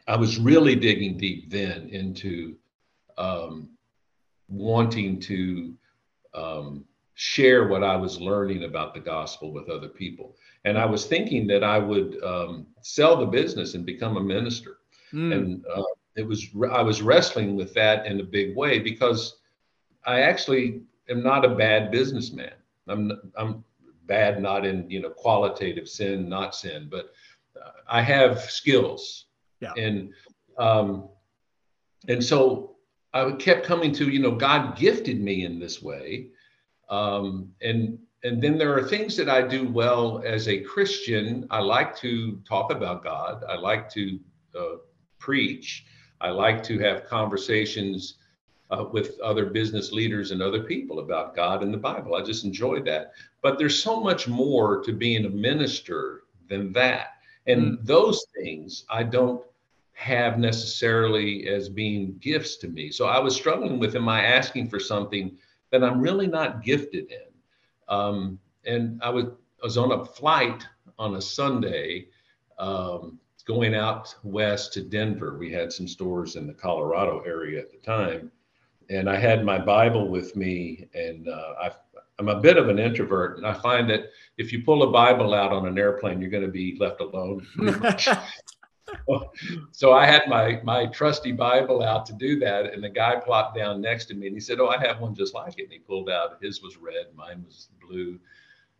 I 0.06 0.16
was 0.16 0.38
really 0.38 0.76
digging 0.76 1.18
deep 1.18 1.50
then 1.50 1.88
into 1.88 2.54
um, 3.18 3.70
wanting 4.48 5.18
to 5.22 5.74
um, 6.32 6.84
share 7.14 7.66
what 7.66 7.82
I 7.82 7.96
was 7.96 8.20
learning 8.20 8.62
about 8.62 8.94
the 8.94 9.00
gospel 9.00 9.52
with 9.52 9.68
other 9.68 9.88
people. 9.88 10.36
And 10.64 10.78
I 10.78 10.86
was 10.86 11.06
thinking 11.06 11.44
that 11.48 11.64
I 11.64 11.78
would 11.78 12.22
um, 12.22 12.68
sell 12.82 13.16
the 13.16 13.26
business 13.26 13.74
and 13.74 13.84
become 13.84 14.16
a 14.16 14.22
minister. 14.22 14.76
Mm. 15.12 15.34
And 15.34 15.64
uh, 15.74 15.82
it 16.14 16.24
was 16.24 16.46
I 16.70 16.82
was 16.82 17.02
wrestling 17.02 17.56
with 17.56 17.74
that 17.74 18.06
in 18.06 18.20
a 18.20 18.24
big 18.24 18.54
way 18.54 18.78
because 18.78 19.38
I 20.06 20.20
actually 20.20 20.82
am 21.08 21.22
not 21.22 21.44
a 21.44 21.54
bad 21.54 21.90
businessman. 21.90 22.52
I'm 22.88 23.32
I'm 23.36 23.64
bad 24.06 24.40
not 24.40 24.64
in 24.64 24.88
you 24.90 25.00
know 25.00 25.10
qualitative 25.10 25.88
sin, 25.88 26.28
not 26.28 26.54
sin, 26.54 26.88
but 26.90 27.10
uh, 27.60 27.70
I 27.88 28.02
have 28.02 28.40
skills. 28.42 29.26
Yeah. 29.60 29.72
And 29.76 30.12
um, 30.58 31.08
and 32.08 32.22
so 32.22 32.76
I 33.12 33.32
kept 33.32 33.66
coming 33.66 33.92
to 33.92 34.08
you 34.08 34.20
know 34.20 34.32
God 34.32 34.76
gifted 34.76 35.20
me 35.20 35.44
in 35.44 35.58
this 35.58 35.82
way 35.82 36.30
um, 36.88 37.52
and 37.62 37.98
and 38.24 38.42
then 38.42 38.58
there 38.58 38.76
are 38.76 38.82
things 38.82 39.16
that 39.16 39.28
I 39.28 39.42
do 39.42 39.68
well 39.68 40.22
as 40.24 40.48
a 40.48 40.60
Christian. 40.60 41.46
I 41.50 41.60
like 41.60 41.96
to 41.98 42.40
talk 42.48 42.72
about 42.72 43.04
God. 43.04 43.44
I 43.48 43.56
like 43.56 43.88
to 43.90 44.18
uh, 44.58 44.76
preach. 45.18 45.84
I 46.20 46.30
like 46.30 46.62
to 46.64 46.78
have 46.78 47.06
conversations 47.06 48.14
uh, 48.70 48.84
with 48.92 49.18
other 49.20 49.46
business 49.46 49.92
leaders 49.92 50.30
and 50.30 50.42
other 50.42 50.62
people 50.62 50.98
about 50.98 51.36
God 51.36 51.62
and 51.62 51.72
the 51.72 51.78
Bible. 51.78 52.14
I 52.14 52.22
just 52.22 52.44
enjoy 52.44 52.80
that. 52.82 53.12
But 53.42 53.58
there's 53.58 53.82
so 53.82 54.00
much 54.00 54.28
more 54.28 54.82
to 54.82 54.92
being 54.92 55.24
a 55.24 55.30
minister 55.30 56.22
than 56.48 56.72
that. 56.72 57.14
And 57.46 57.78
mm. 57.78 57.86
those 57.86 58.26
things 58.36 58.84
I 58.90 59.02
don't 59.02 59.42
have 59.92 60.38
necessarily 60.38 61.48
as 61.48 61.68
being 61.68 62.18
gifts 62.20 62.56
to 62.56 62.68
me. 62.68 62.90
So 62.90 63.06
I 63.06 63.18
was 63.18 63.34
struggling 63.34 63.78
with 63.78 63.96
am 63.96 64.08
I 64.08 64.22
asking 64.22 64.68
for 64.68 64.78
something 64.78 65.36
that 65.70 65.82
I'm 65.82 66.00
really 66.00 66.26
not 66.26 66.62
gifted 66.62 67.10
in. 67.10 67.32
Um, 67.88 68.38
and 68.66 69.00
I 69.02 69.10
was, 69.10 69.26
I 69.26 69.64
was 69.64 69.78
on 69.78 69.92
a 69.92 70.04
flight 70.04 70.66
on 70.98 71.14
a 71.16 71.22
Sunday 71.22 72.08
um, 72.58 73.18
going 73.46 73.74
out 73.74 74.14
west 74.22 74.72
to 74.74 74.82
Denver. 74.82 75.38
We 75.38 75.52
had 75.52 75.72
some 75.72 75.88
stores 75.88 76.36
in 76.36 76.46
the 76.46 76.54
Colorado 76.54 77.20
area 77.20 77.60
at 77.60 77.70
the 77.70 77.78
time. 77.78 78.30
And 78.88 79.10
I 79.10 79.16
had 79.16 79.44
my 79.44 79.58
Bible 79.58 80.08
with 80.08 80.36
me, 80.36 80.88
and 80.94 81.28
uh, 81.28 81.54
I, 81.60 81.70
I'm 82.18 82.28
a 82.28 82.40
bit 82.40 82.56
of 82.56 82.68
an 82.68 82.78
introvert, 82.78 83.36
and 83.36 83.46
I 83.46 83.52
find 83.52 83.90
that 83.90 84.10
if 84.38 84.52
you 84.52 84.62
pull 84.62 84.84
a 84.84 84.92
Bible 84.92 85.34
out 85.34 85.52
on 85.52 85.66
an 85.66 85.78
airplane, 85.78 86.20
you're 86.20 86.30
going 86.30 86.44
to 86.44 86.50
be 86.50 86.76
left 86.78 87.00
alone. 87.00 87.46
so 89.72 89.92
I 89.92 90.06
had 90.06 90.28
my 90.28 90.60
my 90.62 90.86
trusty 90.86 91.32
Bible 91.32 91.82
out 91.82 92.06
to 92.06 92.12
do 92.12 92.38
that, 92.40 92.72
and 92.72 92.82
the 92.82 92.88
guy 92.88 93.16
plopped 93.16 93.56
down 93.56 93.80
next 93.80 94.06
to 94.06 94.14
me, 94.14 94.26
and 94.26 94.36
he 94.36 94.40
said, 94.40 94.60
"Oh, 94.60 94.68
I 94.68 94.78
have 94.86 95.00
one 95.00 95.14
just 95.14 95.34
like 95.34 95.58
it." 95.58 95.64
And 95.64 95.72
he 95.72 95.78
pulled 95.78 96.08
out 96.08 96.42
his 96.42 96.62
was 96.62 96.76
red, 96.76 97.06
mine 97.14 97.44
was 97.44 97.68
blue 97.80 98.18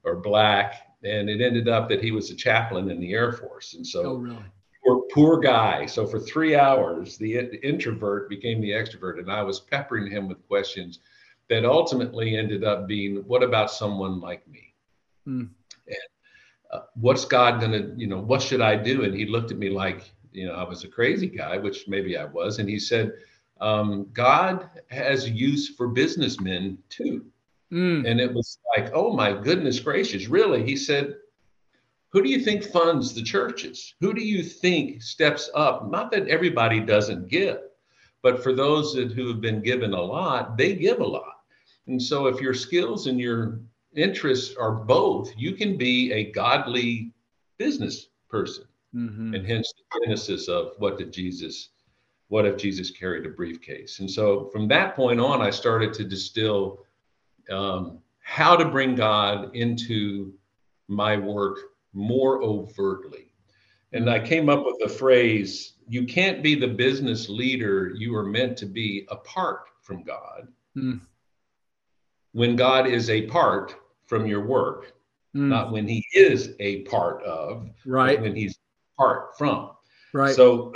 or 0.04 0.16
black, 0.16 0.96
and 1.02 1.28
it 1.28 1.40
ended 1.40 1.68
up 1.68 1.88
that 1.88 2.02
he 2.02 2.12
was 2.12 2.30
a 2.30 2.34
chaplain 2.34 2.90
in 2.90 3.00
the 3.00 3.12
Air 3.12 3.32
Force, 3.32 3.74
and 3.74 3.86
so. 3.86 4.02
Oh, 4.02 4.14
really? 4.14 4.44
Poor, 4.86 5.02
poor 5.12 5.40
guy. 5.40 5.86
So 5.86 6.06
for 6.06 6.20
three 6.20 6.54
hours, 6.54 7.16
the, 7.16 7.36
introvert 7.62 8.28
became 8.28 8.60
the 8.60 8.70
extrovert, 8.70 9.18
and 9.18 9.30
I 9.30 9.42
was 9.42 9.60
peppering 9.60 10.10
him 10.10 10.28
with 10.28 10.46
questions 10.46 11.00
that 11.48 11.64
ultimately 11.64 12.36
ended 12.36 12.64
up 12.64 12.86
being, 12.86 13.16
"What 13.26 13.42
about 13.42 13.70
someone 13.70 14.20
like 14.20 14.46
me?" 14.48 14.74
Mm. 15.26 15.48
And 15.88 15.96
uh, 16.70 16.80
what's 16.94 17.24
God 17.24 17.60
to, 17.60 17.94
you 17.96 18.06
know, 18.06 18.20
what 18.20 18.42
should 18.42 18.60
I 18.60 18.76
do? 18.76 19.04
And 19.04 19.14
he 19.14 19.26
looked 19.26 19.50
at 19.50 19.58
me 19.58 19.70
like, 19.70 20.10
you 20.32 20.46
know, 20.46 20.54
I 20.54 20.64
was 20.64 20.84
a 20.84 20.88
crazy 20.88 21.26
guy, 21.26 21.56
which 21.56 21.88
maybe 21.88 22.16
I 22.16 22.24
was. 22.24 22.58
And 22.58 22.68
he 22.68 22.78
said, 22.78 23.12
um, 23.60 24.08
God 24.12 24.68
has 24.90 25.28
use 25.28 25.68
for 25.68 25.88
businessmen 25.88 26.78
too. 26.88 27.24
Mm. 27.72 28.08
And 28.08 28.20
it 28.20 28.32
was 28.32 28.58
like, 28.76 28.90
oh 28.94 29.12
my 29.12 29.32
goodness 29.32 29.80
gracious, 29.80 30.28
really? 30.28 30.62
He 30.62 30.76
said, 30.76 31.16
who 32.10 32.22
do 32.22 32.28
you 32.28 32.40
think 32.40 32.64
funds 32.64 33.14
the 33.14 33.22
churches? 33.22 33.94
Who 34.00 34.14
do 34.14 34.22
you 34.22 34.42
think 34.42 35.02
steps 35.02 35.50
up? 35.54 35.90
Not 35.90 36.10
that 36.12 36.28
everybody 36.28 36.80
doesn't 36.80 37.28
give, 37.28 37.58
but 38.22 38.42
for 38.42 38.52
those 38.52 38.94
that, 38.94 39.12
who 39.12 39.28
have 39.28 39.40
been 39.40 39.60
given 39.60 39.92
a 39.92 40.00
lot, 40.00 40.56
they 40.56 40.74
give 40.74 41.00
a 41.00 41.06
lot. 41.06 41.34
And 41.86 42.00
so 42.00 42.26
if 42.26 42.40
your 42.40 42.54
skills 42.54 43.06
and 43.06 43.20
your 43.20 43.60
interests 43.94 44.54
are 44.56 44.72
both, 44.72 45.32
you 45.36 45.52
can 45.52 45.76
be 45.76 46.12
a 46.12 46.30
godly 46.32 47.12
business 47.58 48.08
person. 48.28 48.64
Mm-hmm. 48.94 49.34
And 49.34 49.46
hence 49.46 49.72
the 49.76 50.00
genesis 50.00 50.48
of 50.48 50.72
what 50.78 50.98
did 50.98 51.12
Jesus, 51.12 51.70
what 52.28 52.46
if 52.46 52.56
Jesus 52.56 52.90
carried 52.90 53.26
a 53.26 53.30
briefcase? 53.30 54.00
And 54.00 54.10
so 54.10 54.48
from 54.52 54.68
that 54.68 54.96
point 54.96 55.20
on, 55.20 55.42
I 55.42 55.50
started 55.50 55.92
to 55.94 56.04
distill 56.04 56.84
um, 57.50 57.98
how 58.20 58.56
to 58.56 58.64
bring 58.64 58.94
God 58.94 59.54
into 59.54 60.32
my 60.88 61.16
work 61.16 61.58
more 61.96 62.42
overtly. 62.42 63.32
And 63.92 64.10
I 64.10 64.20
came 64.20 64.48
up 64.48 64.64
with 64.64 64.76
the 64.78 64.88
phrase 64.88 65.72
you 65.88 66.04
can't 66.04 66.42
be 66.42 66.54
the 66.54 66.68
business 66.68 67.28
leader 67.28 67.92
you 67.96 68.14
are 68.16 68.24
meant 68.24 68.56
to 68.58 68.66
be 68.66 69.06
apart 69.10 69.68
from 69.82 70.02
God. 70.02 70.48
Mm. 70.76 71.00
When 72.32 72.56
God 72.56 72.86
is 72.86 73.08
a 73.08 73.22
part 73.22 73.76
from 74.06 74.26
your 74.26 74.44
work, 74.44 74.92
mm. 75.34 75.48
not 75.48 75.72
when 75.72 75.88
he 75.88 76.04
is 76.12 76.54
a 76.60 76.82
part 76.82 77.22
of, 77.22 77.70
right? 77.86 78.20
when 78.20 78.34
he's 78.36 78.58
part 78.98 79.38
from. 79.38 79.70
Right. 80.12 80.34
So, 80.34 80.72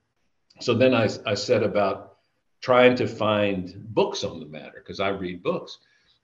so 0.60 0.74
then 0.74 0.94
I, 0.94 1.08
I 1.26 1.34
said 1.34 1.62
about 1.62 2.16
trying 2.62 2.96
to 2.96 3.06
find 3.06 3.74
books 3.94 4.24
on 4.24 4.40
the 4.40 4.46
matter 4.46 4.82
because 4.82 5.00
I 5.00 5.08
read 5.08 5.42
books, 5.42 5.78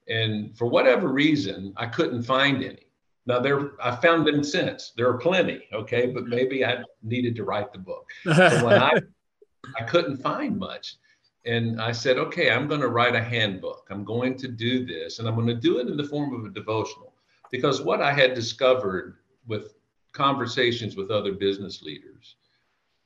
and 0.09 0.57
for 0.57 0.67
whatever 0.67 1.09
reason, 1.09 1.75
I 1.77 1.87
couldn't 1.87 2.23
find 2.23 2.63
any. 2.63 2.87
Now 3.27 3.39
there, 3.39 3.73
I 3.81 3.95
found 3.97 4.27
them 4.27 4.43
since. 4.43 4.93
There 4.97 5.09
are 5.09 5.19
plenty, 5.19 5.69
okay, 5.73 6.07
but 6.07 6.27
maybe 6.27 6.65
I 6.65 6.83
needed 7.03 7.37
to 7.37 7.45
write 7.45 7.73
the 7.73 7.79
book. 7.79 8.11
So 8.25 8.65
when 8.65 8.83
I, 8.83 8.93
I 9.79 9.85
couldn't 9.85 10.17
find 10.17 10.59
much, 10.59 10.97
and 11.45 11.81
I 11.81 11.93
said, 11.93 12.19
okay, 12.19 12.51
I'm 12.51 12.69
going 12.69 12.81
to 12.81 12.89
write 12.89 13.17
a 13.17 13.23
handbook. 13.23 13.89
I'm 13.91 14.05
going 14.05 14.37
to 14.39 14.49
do 14.49 14.85
this, 14.87 15.19
and 15.19 15.27
I'm 15.27 15.35
going 15.35 15.47
to 15.49 15.55
do 15.55 15.79
it 15.79 15.89
in 15.89 15.97
the 15.97 16.05
form 16.05 16.35
of 16.35 16.45
a 16.45 16.55
devotional. 16.55 17.15
Because 17.51 17.83
what 17.83 18.01
I 18.01 18.13
had 18.13 18.35
discovered 18.35 19.19
with 19.47 19.75
conversations 20.13 20.97
with 20.97 21.11
other 21.11 21.33
business 21.33 21.83
leaders 21.83 22.37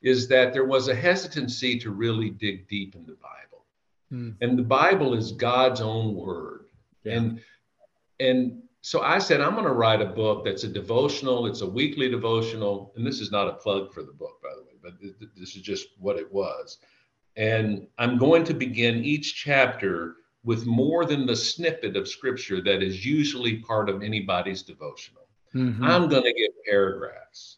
is 0.03 0.29
that 0.29 0.53
there 0.53 0.67
was 0.67 0.89
a 0.89 0.95
hesitancy 0.95 1.79
to 1.79 1.91
really 1.91 2.31
dig 2.31 2.69
deep 2.69 2.95
in 2.95 3.07
the 3.07 3.17
Bible. 3.17 3.65
Hmm. 4.11 4.31
And 4.41 4.59
the 4.59 4.63
Bible 4.63 5.15
is 5.15 5.33
God's 5.33 5.81
own 5.81 6.15
word. 6.15 6.67
Yeah. 7.05 7.15
And 7.15 7.41
and 8.21 8.63
so 8.87 9.03
I 9.03 9.19
said, 9.19 9.41
I'm 9.41 9.55
going 9.55 9.65
to 9.65 9.73
write 9.73 10.01
a 10.01 10.07
book 10.07 10.45
that's 10.45 10.63
a 10.63 10.69
devotional. 10.69 11.49
It's 11.49 11.61
a 11.61 11.69
weekly 11.69 12.09
devotional. 12.09 12.93
And 12.95 13.05
this 13.05 13.19
is 13.21 13.33
not 13.33 13.49
a 13.49 13.55
plug 13.55 13.93
for 13.93 14.05
the 14.05 14.13
book, 14.13 14.41
by 14.41 14.51
the 14.55 14.63
way, 14.63 14.79
but 14.81 14.93
this 15.37 15.57
is 15.57 15.63
just 15.63 15.89
what 15.99 16.17
it 16.17 16.33
was. 16.33 16.79
And 17.37 17.89
I'm 17.99 18.17
going 18.17 18.45
to 18.45 18.55
begin 18.55 19.05
each 19.05 19.35
chapter 19.35 20.19
with 20.45 20.67
more 20.67 21.05
than 21.05 21.27
the 21.27 21.35
snippet 21.35 21.97
of 21.97 22.07
scripture 22.07 22.63
that 22.63 22.81
is 22.81 23.05
usually 23.05 23.57
part 23.57 23.89
of 23.89 24.05
anybody's 24.05 24.63
devotional. 24.63 25.27
Mm-hmm. 25.53 25.83
I'm 25.83 26.09
going 26.09 26.23
to 26.23 26.33
give 26.33 26.53
paragraphs 26.65 27.57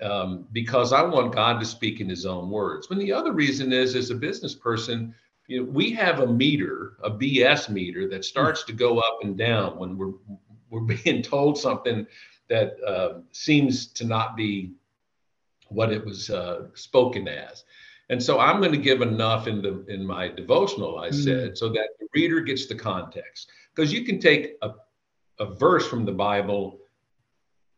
um, 0.00 0.46
because 0.52 0.94
I 0.94 1.02
want 1.02 1.34
God 1.34 1.60
to 1.60 1.66
speak 1.66 2.00
in 2.00 2.08
his 2.08 2.24
own 2.24 2.48
words. 2.48 2.88
When 2.88 2.98
the 2.98 3.12
other 3.12 3.34
reason 3.34 3.74
is, 3.74 3.94
as 3.94 4.08
a 4.08 4.14
business 4.14 4.54
person, 4.54 5.14
you 5.48 5.62
know, 5.62 5.70
we 5.70 5.92
have 5.92 6.20
a 6.20 6.26
meter, 6.26 6.96
a 7.02 7.10
BS 7.10 7.68
meter 7.68 8.08
that 8.08 8.24
starts 8.24 8.64
to 8.64 8.72
go 8.72 8.98
up 8.98 9.18
and 9.22 9.36
down 9.36 9.78
when 9.78 9.96
we're 9.96 10.12
we're 10.70 10.80
being 11.04 11.22
told 11.22 11.58
something 11.58 12.06
that 12.48 12.76
uh, 12.86 13.20
seems 13.32 13.88
to 13.88 14.04
not 14.04 14.36
be 14.36 14.72
what 15.68 15.92
it 15.92 16.04
was 16.04 16.30
uh, 16.30 16.66
spoken 16.74 17.28
as. 17.28 17.64
And 18.08 18.22
so 18.22 18.38
I'm 18.38 18.60
going 18.60 18.72
to 18.72 18.78
give 18.78 19.02
enough 19.02 19.48
in 19.48 19.62
the 19.62 19.84
in 19.88 20.06
my 20.06 20.28
devotional, 20.28 20.98
I 20.98 21.08
mm. 21.08 21.24
said, 21.24 21.58
so 21.58 21.68
that 21.70 21.88
the 21.98 22.06
reader 22.14 22.40
gets 22.40 22.66
the 22.66 22.74
context. 22.74 23.50
Because 23.74 23.92
you 23.92 24.04
can 24.04 24.20
take 24.20 24.56
a, 24.62 24.70
a 25.40 25.54
verse 25.54 25.86
from 25.88 26.04
the 26.04 26.12
Bible 26.12 26.78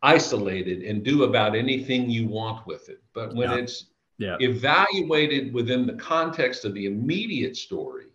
isolated 0.02 0.82
and 0.82 1.02
do 1.02 1.24
about 1.24 1.56
anything 1.56 2.10
you 2.10 2.28
want 2.28 2.66
with 2.66 2.88
it. 2.88 3.02
But 3.14 3.34
when 3.34 3.50
yeah. 3.50 3.56
it's 3.56 3.86
yeah. 4.18 4.36
evaluated 4.40 5.52
within 5.52 5.86
the 5.86 5.94
context 5.94 6.64
of 6.64 6.74
the 6.74 6.86
immediate 6.86 7.56
story, 7.56 8.07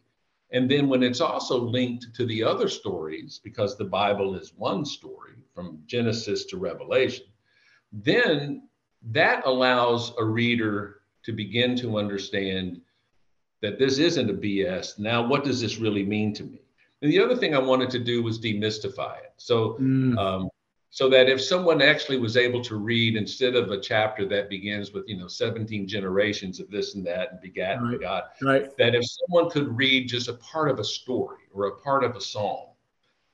and 0.53 0.69
then 0.69 0.87
when 0.87 1.01
it's 1.01 1.19
also 1.19 1.57
linked 1.57 2.13
to 2.15 2.25
the 2.25 2.43
other 2.43 2.69
stories, 2.69 3.41
because 3.43 3.75
the 3.75 3.85
Bible 3.85 4.35
is 4.35 4.53
one 4.55 4.85
story 4.85 5.33
from 5.53 5.79
Genesis 5.87 6.45
to 6.45 6.57
Revelation, 6.57 7.25
then 7.91 8.67
that 9.11 9.45
allows 9.45 10.13
a 10.19 10.23
reader 10.23 11.01
to 11.23 11.33
begin 11.33 11.75
to 11.77 11.97
understand 11.97 12.79
that 13.61 13.79
this 13.79 13.97
isn't 13.97 14.29
a 14.29 14.33
BS. 14.33 14.99
Now, 14.99 15.25
what 15.25 15.43
does 15.43 15.59
this 15.59 15.79
really 15.79 16.03
mean 16.03 16.33
to 16.35 16.43
me? 16.43 16.61
And 17.01 17.11
the 17.11 17.19
other 17.19 17.35
thing 17.35 17.55
I 17.55 17.59
wanted 17.59 17.89
to 17.91 17.99
do 17.99 18.21
was 18.21 18.39
demystify 18.39 19.17
it. 19.17 19.33
So, 19.37 19.77
mm. 19.81 20.17
um, 20.17 20.49
so 20.93 21.09
that 21.09 21.27
if 21.27 21.41
someone 21.41 21.81
actually 21.81 22.19
was 22.19 22.37
able 22.37 22.61
to 22.61 22.75
read 22.75 23.15
instead 23.15 23.55
of 23.55 23.71
a 23.71 23.79
chapter 23.79 24.27
that 24.27 24.47
begins 24.47 24.93
with 24.93 25.03
you 25.07 25.17
know 25.17 25.27
17 25.27 25.87
generations 25.87 26.59
of 26.59 26.69
this 26.69 26.93
and 26.93 27.03
that 27.03 27.31
and 27.31 27.41
begat 27.41 27.79
and 27.79 27.89
begot 27.89 28.33
right. 28.43 28.77
that 28.77 28.93
if 28.93 29.03
someone 29.03 29.49
could 29.49 29.75
read 29.75 30.07
just 30.07 30.27
a 30.27 30.33
part 30.33 30.69
of 30.69 30.77
a 30.77 30.83
story 30.83 31.41
or 31.51 31.65
a 31.65 31.75
part 31.77 32.03
of 32.03 32.15
a 32.15 32.21
psalm 32.21 32.67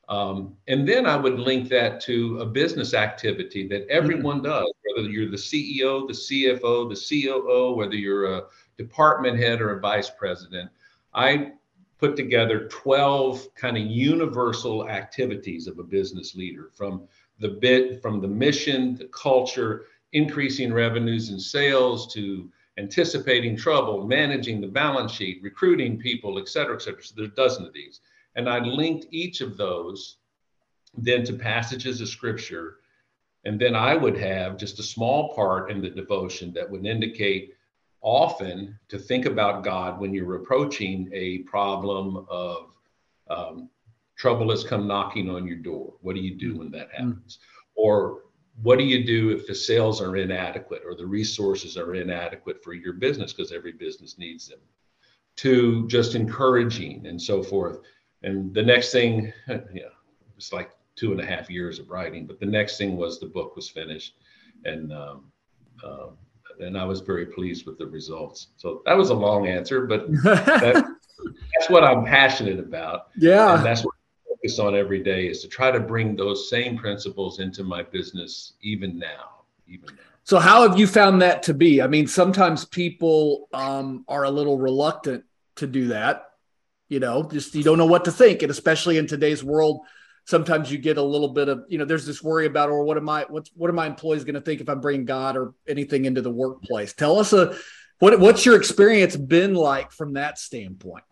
um, 0.08 0.56
and 0.68 0.88
then 0.88 1.04
i 1.04 1.14
would 1.14 1.38
link 1.38 1.68
that 1.68 2.00
to 2.00 2.38
a 2.38 2.46
business 2.46 2.94
activity 2.94 3.68
that 3.68 3.86
everyone 3.88 4.40
mm 4.40 4.44
does 4.44 4.72
whether 4.96 5.10
you're 5.10 5.30
the 5.30 5.36
ceo 5.36 6.08
the 6.08 6.14
cfo 6.14 6.88
the 6.88 6.96
coo 6.96 7.74
whether 7.74 7.94
you're 7.94 8.38
a 8.38 8.44
department 8.78 9.38
head 9.38 9.60
or 9.60 9.76
a 9.76 9.80
vice 9.80 10.08
president 10.08 10.70
i 11.12 11.52
put 11.98 12.16
together 12.16 12.66
12 12.68 13.54
kind 13.54 13.76
of 13.76 13.84
universal 13.84 14.88
activities 14.88 15.66
of 15.66 15.78
a 15.78 15.82
business 15.82 16.34
leader 16.34 16.70
from 16.72 17.06
the 17.40 17.48
bit 17.48 18.00
from 18.02 18.20
the 18.20 18.28
mission, 18.28 18.94
the 18.96 19.06
culture, 19.06 19.86
increasing 20.12 20.72
revenues 20.72 21.30
and 21.30 21.40
sales 21.40 22.12
to 22.14 22.48
anticipating 22.78 23.56
trouble, 23.56 24.06
managing 24.06 24.60
the 24.60 24.66
balance 24.66 25.12
sheet, 25.12 25.42
recruiting 25.42 25.98
people, 25.98 26.38
et 26.38 26.48
cetera, 26.48 26.74
et 26.76 26.82
cetera. 26.82 27.02
So 27.02 27.14
there's 27.16 27.30
a 27.30 27.34
dozen 27.34 27.66
of 27.66 27.72
these. 27.72 28.00
And 28.36 28.48
I 28.48 28.58
linked 28.60 29.06
each 29.10 29.40
of 29.40 29.56
those 29.56 30.16
then 30.96 31.24
to 31.24 31.32
passages 31.34 32.00
of 32.00 32.08
scripture. 32.08 32.76
And 33.44 33.60
then 33.60 33.74
I 33.74 33.94
would 33.96 34.16
have 34.18 34.56
just 34.56 34.78
a 34.78 34.82
small 34.82 35.34
part 35.34 35.70
in 35.70 35.80
the 35.80 35.90
devotion 35.90 36.52
that 36.54 36.70
would 36.70 36.86
indicate 36.86 37.54
often 38.02 38.78
to 38.88 38.98
think 38.98 39.26
about 39.26 39.64
God 39.64 40.00
when 40.00 40.14
you're 40.14 40.36
approaching 40.36 41.10
a 41.12 41.38
problem 41.38 42.26
of 42.28 42.70
um, 43.28 43.68
trouble 44.20 44.50
has 44.50 44.62
come 44.62 44.86
knocking 44.86 45.30
on 45.30 45.46
your 45.46 45.56
door. 45.56 45.94
What 46.02 46.14
do 46.14 46.20
you 46.20 46.34
do 46.34 46.58
when 46.58 46.70
that 46.72 46.92
mm-hmm. 46.92 47.08
happens? 47.08 47.38
Or 47.74 48.24
what 48.62 48.78
do 48.78 48.84
you 48.84 49.06
do 49.06 49.30
if 49.30 49.46
the 49.46 49.54
sales 49.54 50.02
are 50.02 50.16
inadequate 50.16 50.82
or 50.84 50.94
the 50.94 51.06
resources 51.06 51.78
are 51.78 51.94
inadequate 51.94 52.62
for 52.62 52.74
your 52.74 52.92
business 52.92 53.32
because 53.32 53.50
every 53.50 53.72
business 53.72 54.18
needs 54.18 54.46
them? 54.48 54.58
To 55.36 55.88
just 55.88 56.14
encouraging 56.14 57.06
and 57.06 57.20
so 57.20 57.42
forth. 57.42 57.78
And 58.22 58.52
the 58.52 58.62
next 58.62 58.92
thing, 58.92 59.32
yeah, 59.48 59.94
it's 60.36 60.52
like 60.52 60.72
two 60.96 61.12
and 61.12 61.20
a 61.20 61.24
half 61.24 61.48
years 61.48 61.78
of 61.78 61.88
writing, 61.88 62.26
but 62.26 62.38
the 62.40 62.46
next 62.46 62.76
thing 62.76 62.98
was 62.98 63.18
the 63.18 63.26
book 63.26 63.56
was 63.56 63.70
finished, 63.70 64.16
and 64.66 64.92
um, 64.92 65.32
um, 65.82 66.18
and 66.58 66.76
I 66.76 66.84
was 66.84 67.00
very 67.00 67.24
pleased 67.24 67.64
with 67.64 67.78
the 67.78 67.86
results. 67.86 68.48
So 68.58 68.82
that 68.84 68.98
was 68.98 69.08
a 69.08 69.14
long 69.14 69.46
answer, 69.46 69.86
but 69.86 70.12
that, 70.24 70.74
that's 70.74 71.70
what 71.70 71.84
I'm 71.84 72.04
passionate 72.04 72.58
about. 72.58 73.06
Yeah, 73.16 73.56
that's 73.56 73.82
what 73.82 73.94
focus 74.42 74.58
on 74.58 74.74
every 74.74 75.02
day 75.02 75.26
is 75.26 75.42
to 75.42 75.48
try 75.48 75.70
to 75.70 75.80
bring 75.80 76.16
those 76.16 76.48
same 76.48 76.76
principles 76.76 77.40
into 77.40 77.62
my 77.62 77.82
business 77.82 78.54
even 78.62 78.98
now 78.98 79.44
even 79.68 79.86
now. 79.86 80.02
So 80.24 80.38
how 80.38 80.68
have 80.68 80.78
you 80.78 80.86
found 80.86 81.22
that 81.22 81.42
to 81.44 81.54
be? 81.54 81.82
I 81.82 81.86
mean 81.86 82.06
sometimes 82.06 82.64
people 82.64 83.48
um, 83.52 84.04
are 84.08 84.24
a 84.24 84.30
little 84.30 84.58
reluctant 84.58 85.24
to 85.56 85.66
do 85.66 85.88
that 85.88 86.26
you 86.88 87.00
know 87.00 87.22
just 87.24 87.54
you 87.54 87.62
don't 87.62 87.78
know 87.78 87.86
what 87.86 88.04
to 88.06 88.12
think. 88.12 88.42
And 88.42 88.50
especially 88.50 88.98
in 88.98 89.06
today's 89.06 89.44
world 89.44 89.80
sometimes 90.26 90.70
you 90.70 90.78
get 90.78 90.98
a 90.98 91.02
little 91.02 91.28
bit 91.28 91.48
of 91.48 91.64
you 91.68 91.78
know 91.78 91.84
there's 91.84 92.06
this 92.06 92.22
worry 92.22 92.46
about 92.46 92.68
or 92.68 92.84
what 92.84 92.96
am 92.96 93.08
i 93.08 93.24
what's 93.28 93.50
what 93.56 93.70
are 93.70 93.72
my 93.72 93.86
employees 93.86 94.22
going 94.22 94.34
to 94.34 94.40
think 94.40 94.60
if 94.60 94.68
i'm 94.68 94.80
bringing 94.80 95.06
god 95.06 95.36
or 95.36 95.54
anything 95.66 96.04
into 96.04 96.22
the 96.22 96.30
workplace? 96.30 96.92
Tell 96.92 97.18
us 97.18 97.32
a 97.32 97.56
what, 97.98 98.18
what's 98.18 98.46
your 98.46 98.56
experience 98.56 99.14
been 99.16 99.54
like 99.54 99.92
from 99.92 100.14
that 100.14 100.38
standpoint 100.38 101.04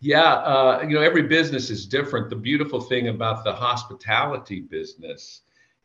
yeah, 0.00 0.34
uh, 0.34 0.84
you 0.86 0.94
know, 0.94 1.02
every 1.02 1.22
business 1.22 1.68
is 1.68 1.86
different. 1.86 2.30
The 2.30 2.36
beautiful 2.36 2.80
thing 2.80 3.08
about 3.08 3.44
the 3.44 3.52
hospitality 3.52 4.60
business 4.60 5.42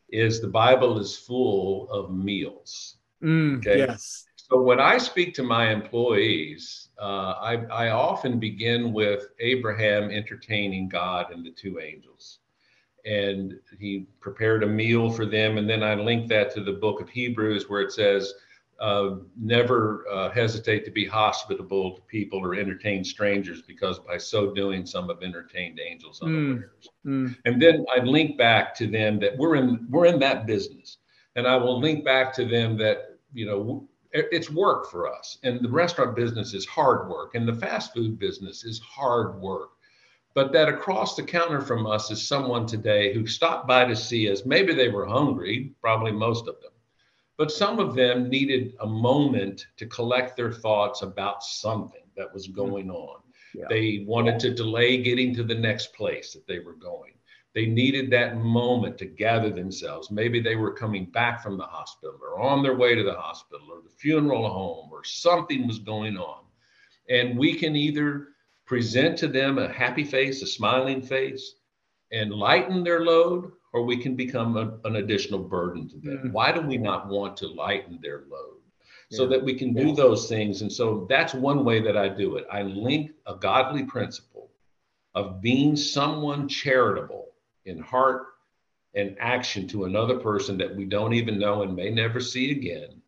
is 0.08 0.40
the 0.40 0.48
Bible 0.48 0.98
is 0.98 1.16
full 1.16 1.90
of 1.90 2.10
meals. 2.10 2.96
Mm, 3.22 3.58
okay. 3.58 3.78
Yes. 3.78 4.24
So 4.36 4.62
when 4.62 4.80
I 4.80 4.96
speak 4.96 5.34
to 5.34 5.42
my 5.42 5.70
employees, 5.70 6.88
uh, 7.00 7.34
I, 7.40 7.56
I 7.70 7.88
often 7.90 8.38
begin 8.38 8.92
with 8.92 9.28
Abraham 9.40 10.10
entertaining 10.10 10.88
God 10.88 11.32
and 11.32 11.44
the 11.44 11.50
two 11.50 11.80
angels. 11.80 12.38
And 13.04 13.54
he 13.78 14.06
prepared 14.20 14.62
a 14.62 14.66
meal 14.66 15.10
for 15.10 15.26
them. 15.26 15.58
And 15.58 15.68
then 15.68 15.82
I 15.82 15.94
link 15.94 16.28
that 16.28 16.54
to 16.54 16.62
the 16.62 16.72
book 16.72 17.00
of 17.00 17.08
Hebrews 17.08 17.68
where 17.68 17.82
it 17.82 17.92
says, 17.92 18.32
uh, 18.80 19.16
never 19.40 20.04
uh, 20.10 20.30
hesitate 20.30 20.84
to 20.84 20.90
be 20.90 21.06
hospitable 21.06 21.96
to 21.96 22.02
people 22.02 22.38
or 22.40 22.54
entertain 22.54 23.02
strangers 23.02 23.62
because 23.62 23.98
by 24.00 24.18
so 24.18 24.52
doing 24.52 24.84
some 24.84 25.08
have 25.08 25.22
entertained 25.22 25.80
angels 25.80 26.20
unawares 26.22 26.88
mm, 27.06 27.26
mm. 27.26 27.36
and 27.46 27.60
then 27.60 27.86
i 27.96 28.02
link 28.02 28.36
back 28.36 28.74
to 28.74 28.86
them 28.86 29.18
that 29.18 29.36
we're 29.38 29.56
in 29.56 29.86
we're 29.90 30.06
in 30.06 30.18
that 30.18 30.46
business. 30.46 30.98
And 31.36 31.46
i 31.46 31.56
will 31.56 31.78
link 31.80 32.04
back 32.04 32.32
to 32.34 32.44
them 32.46 32.76
that 32.78 33.18
you 33.32 33.46
know 33.46 33.88
it's 34.16 34.50
work 34.50 34.90
for 34.90 35.12
us. 35.12 35.38
And 35.42 35.60
the 35.60 35.68
restaurant 35.68 36.16
business 36.16 36.54
is 36.54 36.64
hard 36.66 37.08
work. 37.08 37.34
And 37.34 37.46
the 37.46 37.54
fast 37.54 37.92
food 37.92 38.18
business 38.18 38.64
is 38.64 38.80
hard 38.80 39.40
work. 39.40 39.70
But 40.34 40.52
that 40.52 40.68
across 40.68 41.16
the 41.16 41.22
counter 41.22 41.60
from 41.60 41.86
us 41.86 42.10
is 42.10 42.26
someone 42.26 42.66
today 42.66 43.14
who 43.14 43.26
stopped 43.26 43.66
by 43.66 43.84
to 43.84 43.96
see 43.96 44.30
us. 44.30 44.44
Maybe 44.44 44.74
they 44.74 44.88
were 44.88 45.06
hungry 45.06 45.74
probably 45.80 46.12
most 46.12 46.46
of 46.48 46.60
them 46.60 46.72
but 47.36 47.50
some 47.50 47.78
of 47.78 47.94
them 47.94 48.28
needed 48.28 48.74
a 48.80 48.86
moment 48.86 49.66
to 49.76 49.86
collect 49.86 50.36
their 50.36 50.52
thoughts 50.52 51.02
about 51.02 51.42
something 51.42 52.04
that 52.16 52.32
was 52.32 52.48
mm-hmm. 52.48 52.56
going 52.56 52.90
on. 52.90 53.20
Yeah. 53.54 53.66
They 53.68 54.04
wanted 54.06 54.38
to 54.40 54.54
delay 54.54 55.02
getting 55.02 55.34
to 55.34 55.42
the 55.42 55.54
next 55.54 55.94
place 55.94 56.32
that 56.32 56.46
they 56.46 56.58
were 56.58 56.74
going. 56.74 57.12
They 57.54 57.66
needed 57.66 58.10
that 58.10 58.36
moment 58.36 58.98
to 58.98 59.06
gather 59.06 59.48
themselves. 59.48 60.10
Maybe 60.10 60.40
they 60.40 60.56
were 60.56 60.74
coming 60.74 61.06
back 61.06 61.42
from 61.42 61.56
the 61.56 61.64
hospital 61.64 62.18
or 62.22 62.38
on 62.38 62.62
their 62.62 62.76
way 62.76 62.94
to 62.94 63.02
the 63.02 63.14
hospital 63.14 63.68
or 63.70 63.80
the 63.80 63.88
funeral 63.96 64.46
home 64.46 64.90
or 64.92 65.04
something 65.04 65.66
was 65.66 65.78
going 65.78 66.18
on. 66.18 66.44
And 67.08 67.38
we 67.38 67.54
can 67.54 67.74
either 67.74 68.28
present 68.66 69.16
to 69.18 69.28
them 69.28 69.56
a 69.56 69.72
happy 69.72 70.04
face, 70.04 70.42
a 70.42 70.46
smiling 70.46 71.00
face, 71.00 71.54
and 72.12 72.30
lighten 72.30 72.84
their 72.84 73.04
load, 73.04 73.52
or 73.76 73.82
we 73.82 73.98
can 73.98 74.16
become 74.16 74.56
a, 74.56 74.88
an 74.88 74.96
additional 74.96 75.38
burden 75.38 75.86
to 75.86 75.96
them. 75.98 76.16
Mm-hmm. 76.16 76.32
Why 76.32 76.50
do 76.50 76.62
we 76.62 76.78
not 76.78 77.08
want 77.08 77.36
to 77.38 77.46
lighten 77.46 77.98
their 78.00 78.24
load? 78.30 78.62
Yeah. 79.10 79.18
So 79.18 79.26
that 79.26 79.44
we 79.44 79.52
can 79.52 79.74
do 79.74 79.88
yeah. 79.88 79.94
those 79.94 80.30
things. 80.30 80.62
And 80.62 80.72
so 80.72 81.06
that's 81.10 81.34
one 81.34 81.62
way 81.62 81.82
that 81.82 81.94
I 81.94 82.08
do 82.08 82.36
it. 82.36 82.46
I 82.50 82.62
link 82.62 83.10
a 83.26 83.34
godly 83.34 83.82
principle 83.82 84.50
of 85.14 85.42
being 85.42 85.76
someone 85.76 86.48
charitable 86.48 87.28
in 87.66 87.78
heart 87.78 88.22
and 88.94 89.14
action 89.20 89.68
to 89.68 89.84
another 89.84 90.18
person 90.20 90.56
that 90.56 90.74
we 90.74 90.86
don't 90.86 91.12
even 91.12 91.38
know 91.38 91.60
and 91.60 91.76
may 91.76 91.90
never 91.90 92.18
see 92.18 92.52
again, 92.52 93.02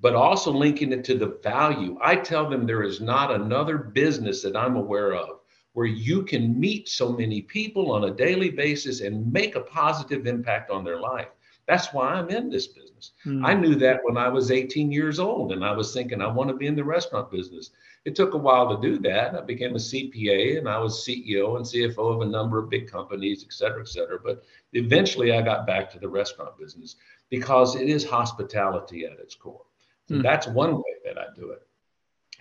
but 0.00 0.14
also 0.14 0.52
linking 0.52 0.92
it 0.92 1.02
to 1.06 1.18
the 1.18 1.40
value. 1.42 1.98
I 2.00 2.14
tell 2.14 2.48
them 2.48 2.64
there 2.64 2.84
is 2.84 3.00
not 3.00 3.34
another 3.34 3.76
business 3.76 4.40
that 4.42 4.56
I'm 4.56 4.76
aware 4.76 5.14
of 5.14 5.39
where 5.72 5.86
you 5.86 6.22
can 6.22 6.58
meet 6.58 6.88
so 6.88 7.12
many 7.12 7.42
people 7.42 7.92
on 7.92 8.04
a 8.04 8.14
daily 8.14 8.50
basis 8.50 9.00
and 9.00 9.32
make 9.32 9.54
a 9.54 9.60
positive 9.60 10.26
impact 10.26 10.70
on 10.70 10.84
their 10.84 11.00
life. 11.00 11.28
That's 11.66 11.92
why 11.92 12.14
I'm 12.14 12.30
in 12.30 12.50
this 12.50 12.66
business. 12.66 13.12
Mm. 13.24 13.46
I 13.46 13.54
knew 13.54 13.76
that 13.76 14.00
when 14.02 14.16
I 14.16 14.28
was 14.28 14.50
18 14.50 14.90
years 14.90 15.20
old 15.20 15.52
and 15.52 15.64
I 15.64 15.70
was 15.70 15.94
thinking 15.94 16.20
I 16.20 16.26
want 16.26 16.50
to 16.50 16.56
be 16.56 16.66
in 16.66 16.74
the 16.74 16.82
restaurant 16.82 17.30
business. 17.30 17.70
It 18.04 18.16
took 18.16 18.34
a 18.34 18.38
while 18.38 18.74
to 18.74 18.82
do 18.82 18.98
that. 19.02 19.36
I 19.36 19.42
became 19.42 19.76
a 19.76 19.78
CPA 19.78 20.58
and 20.58 20.68
I 20.68 20.78
was 20.78 21.06
CEO 21.06 21.56
and 21.56 21.64
CFO 21.64 22.14
of 22.14 22.22
a 22.22 22.26
number 22.26 22.58
of 22.58 22.70
big 22.70 22.90
companies, 22.90 23.44
et 23.46 23.52
cetera, 23.52 23.82
et 23.82 23.88
cetera. 23.88 24.18
But 24.18 24.42
eventually 24.72 25.32
I 25.32 25.42
got 25.42 25.66
back 25.66 25.90
to 25.92 26.00
the 26.00 26.08
restaurant 26.08 26.58
business 26.58 26.96
because 27.28 27.76
it 27.76 27.88
is 27.88 28.04
hospitality 28.04 29.04
at 29.04 29.20
its 29.20 29.36
core. 29.36 29.62
Mm. 30.10 30.24
That's 30.24 30.48
one 30.48 30.74
way 30.74 30.94
that 31.04 31.18
I 31.18 31.26
do 31.36 31.50
it. 31.50 31.62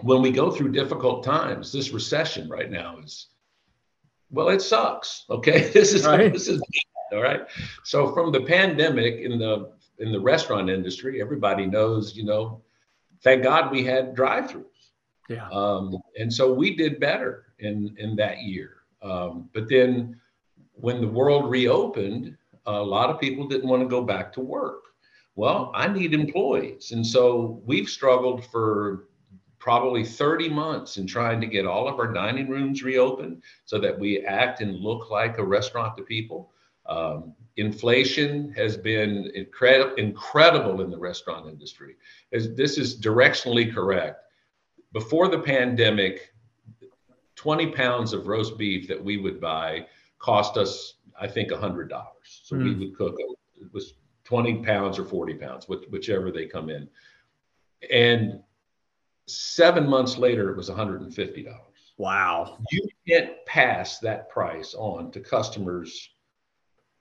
When 0.02 0.22
we 0.22 0.32
go 0.32 0.52
through 0.52 0.72
difficult 0.72 1.24
times, 1.24 1.72
this 1.72 1.92
recession 1.92 2.50
right 2.50 2.72
now 2.72 3.00
is, 3.04 3.28
well, 4.32 4.50
it 4.50 4.62
sucks. 4.62 5.26
Okay. 5.30 5.70
This 5.74 5.94
is, 5.94 6.06
right. 6.06 6.32
this 6.32 6.48
is 6.48 6.62
all 7.12 7.22
right. 7.22 7.42
So 7.84 8.14
from 8.14 8.32
the 8.32 8.42
pandemic 8.42 9.20
in 9.20 9.40
the 9.40 9.72
in 9.98 10.12
the 10.12 10.20
restaurant 10.20 10.70
industry, 10.70 11.22
everybody 11.22 11.66
knows, 11.66 12.16
you 12.16 12.24
know, 12.24 12.62
thank 13.22 13.44
God 13.44 13.72
we 13.72 13.84
had 13.84 14.16
drive-throughs. 14.16 14.64
Yeah. 15.28 15.50
Um, 15.50 15.98
and 16.18 16.34
so 16.34 16.54
we 16.54 16.76
did 16.76 17.00
better 17.00 17.48
in 17.60 17.96
in 17.98 18.16
that 18.18 18.44
year. 18.44 18.78
Um, 19.02 19.50
but 19.54 19.68
then 19.70 20.20
when 20.74 21.02
the 21.02 21.08
world 21.08 21.50
reopened, 21.50 22.38
a 22.66 22.82
lot 22.82 23.10
of 23.10 23.20
people 23.20 23.48
didn't 23.48 23.70
want 23.70 23.82
to 23.82 23.88
go 23.88 24.04
back 24.04 24.32
to 24.34 24.42
work. 24.42 24.84
Well, 25.36 25.72
I 25.74 25.88
need 25.88 26.14
employees. 26.14 26.92
And 26.92 27.06
so 27.06 27.62
we've 27.66 27.90
struggled 27.90 28.46
for 28.46 29.09
probably 29.60 30.06
30 30.06 30.50
months 30.50 30.98
in 30.98 31.06
trying 31.06 31.42
to 31.42 31.48
get 31.48 31.66
all 31.66 31.88
of 31.88 32.00
our 32.00 32.12
dining 32.12 32.50
rooms 32.50 32.82
reopened 32.82 33.44
so 33.66 33.78
that 33.78 33.98
we 33.98 34.26
act 34.26 34.62
and 34.62 34.80
look 34.80 35.12
like 35.12 35.38
a 35.38 35.44
restaurant 35.44 35.98
to 35.98 36.04
people. 36.04 36.52
Um, 36.86 37.36
inflation 37.58 38.54
has 38.54 38.78
been 38.78 39.30
incredible, 39.36 39.96
incredible 39.96 40.82
in 40.82 40.90
the 40.90 40.98
restaurant 40.98 41.48
industry. 41.48 41.98
As 42.32 42.56
this 42.56 42.78
is 42.78 43.00
directionally 43.00 43.72
correct. 43.72 44.24
Before 44.94 45.28
the 45.28 45.40
pandemic, 45.40 46.34
20 47.36 47.68
pounds 47.72 48.14
of 48.14 48.28
roast 48.28 48.58
beef 48.58 48.88
that 48.88 49.04
we 49.04 49.18
would 49.18 49.40
buy 49.40 49.86
cost 50.20 50.58
us, 50.58 50.96
I 51.20 51.28
think, 51.28 51.52
$100. 51.52 51.90
So 52.24 52.56
mm. 52.56 52.64
we 52.64 52.74
hmm. 52.74 52.80
would 52.80 52.98
cook, 52.98 53.16
it 53.20 53.74
was 53.74 53.94
20 54.24 54.64
pounds 54.64 54.98
or 54.98 55.06
40 55.06 55.36
pounds, 55.36 55.68
whichever 55.68 56.32
they 56.32 56.46
come 56.46 56.70
in. 56.70 56.90
And 57.92 58.42
seven 59.30 59.88
months 59.88 60.18
later, 60.18 60.50
it 60.50 60.58
was 60.58 60.70
$150. 60.70 61.56
Wow. 61.98 62.58
You 62.72 62.88
can't 63.08 63.34
pass 63.46 64.00
that 64.00 64.30
price 64.30 64.74
on 64.74 65.12
to 65.12 65.20
customers 65.20 66.10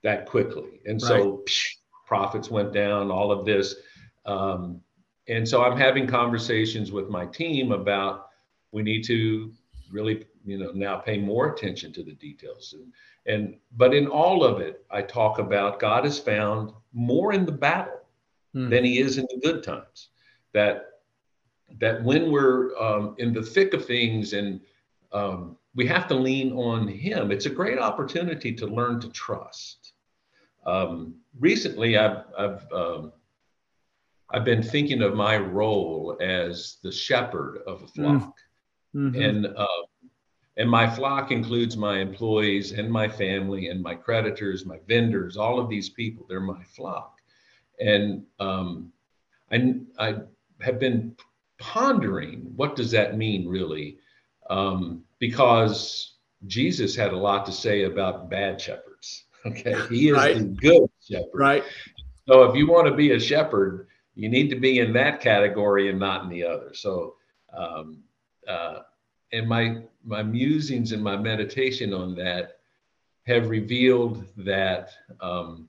that 0.03 0.27
quickly. 0.27 0.81
And 0.87 1.01
so 1.01 1.15
right. 1.15 1.47
psh, 1.47 1.67
profits 2.07 2.51
went 2.51 2.73
down, 2.73 3.11
all 3.11 3.31
of 3.31 3.45
this. 3.45 3.77
Um, 4.27 4.81
and 5.29 5.47
so 5.47 5.63
I'm 5.63 5.79
having 5.79 6.07
conversations 6.07 6.91
with 6.91 7.09
my 7.09 7.27
team 7.27 7.73
about 7.73 8.29
we 8.73 8.83
need 8.83 9.05
to 9.05 9.53
really, 9.91 10.27
you 10.45 10.59
know, 10.59 10.73
now 10.73 10.97
pay 10.97 11.19
more 11.19 11.53
attention 11.53 11.93
to 11.93 12.03
the 12.03 12.15
details. 12.15 12.75
And, 12.77 12.93
and 13.27 13.57
but 13.77 13.95
in 13.95 14.07
all 14.07 14.43
of 14.43 14.61
it, 14.61 14.85
I 14.91 15.03
talk 15.03 15.39
about 15.39 15.81
God 15.81 16.07
is 16.07 16.19
found 16.19 16.73
more 16.93 17.33
in 17.33 17.47
the 17.47 17.53
battle 17.53 18.01
hmm. 18.53 18.69
than 18.69 18.85
he 18.85 18.99
is 18.99 19.19
in 19.19 19.27
the 19.31 19.41
good 19.43 19.63
times. 19.63 20.09
That 20.55 20.87
that 21.79 22.03
when 22.03 22.31
we're 22.31 22.77
um, 22.79 23.15
in 23.19 23.33
the 23.33 23.43
thick 23.43 23.75
of 23.75 23.85
things 23.85 24.33
and 24.33 24.61
um, 25.13 25.57
we 25.75 25.87
have 25.87 26.09
to 26.09 26.15
lean 26.15 26.53
on 26.53 26.89
him, 26.89 27.31
it's 27.31 27.47
a 27.47 27.51
great 27.51 27.79
opportunity 27.79 28.53
to 28.53 28.67
learn 28.67 29.01
to 29.01 29.09
trust 29.11 29.93
um, 30.69 31.15
recently, 31.39 31.97
I've 31.97 32.25
I've 32.39 32.73
um, 32.73 33.13
I've 34.31 34.45
been 34.45 34.63
thinking 34.63 35.03
of 35.03 35.15
my 35.15 35.39
role 35.39 36.17
as 36.21 36.77
the 36.83 36.93
shepherd 36.93 37.63
of 37.67 37.83
a 37.83 37.87
mm. 37.87 37.95
flock, 37.95 38.37
mm-hmm. 38.95 39.21
and 39.21 39.47
uh, 39.47 39.83
and 40.59 40.69
my 40.69 40.89
flock 40.89 41.31
includes 41.31 41.77
my 41.77 42.01
employees 42.01 42.73
and 42.73 42.91
my 42.91 43.09
family 43.09 43.69
and 43.69 43.83
my 43.83 43.95
creditors, 43.95 44.67
my 44.67 44.79
vendors, 44.87 45.39
all 45.39 45.59
of 45.59 45.71
these 45.71 45.89
people. 45.89 46.27
They're 46.29 46.41
my 46.41 46.63
flock, 46.65 47.19
and 47.81 48.25
um, 48.39 48.93
I 49.51 49.75
I 49.99 50.17
have 50.61 50.79
been 50.79 51.17
pondering 51.59 52.53
what 52.57 52.77
does 52.77 52.91
that 52.93 53.17
mean 53.17 53.49
really, 53.49 53.99
um, 54.51 55.03
because 55.19 56.15
Jesus 56.47 56.95
had 56.95 57.13
a 57.13 57.17
lot 57.17 57.45
to 57.47 57.53
say 57.53 57.85
about 57.85 58.31
bad 58.31 58.61
shepherds. 58.61 59.25
Okay. 59.47 59.77
He 59.89 60.09
is 60.09 60.17
right. 60.17 60.37
the 60.37 60.45
good 60.45 60.91
shepherd. 61.01 61.31
Right. 61.33 61.65
So 62.27 62.43
if 62.43 62.57
you 62.57 62.67
want 62.67 62.89
to 62.89 62.95
be 62.95 63.13
a 63.13 63.21
shepherd, 63.21 63.87
you 64.17 64.29
need 64.29 64.51
to 64.51 64.57
be 64.57 64.81
in 64.81 64.93
that 64.95 65.21
category 65.21 65.89
and 65.89 65.99
not 65.99 66.25
in 66.25 66.29
the 66.29 66.45
other. 66.45 66.75
So, 66.75 67.15
um, 67.57 68.03
uh, 68.49 68.81
and 69.33 69.49
my 69.49 69.83
my 70.05 70.25
musings 70.25 70.91
and 70.91 71.03
my 71.03 71.17
meditation 71.17 71.95
on 71.95 72.17
that 72.17 72.59
have 73.27 73.49
revealed 73.49 74.25
that 74.39 74.91
um, 75.21 75.69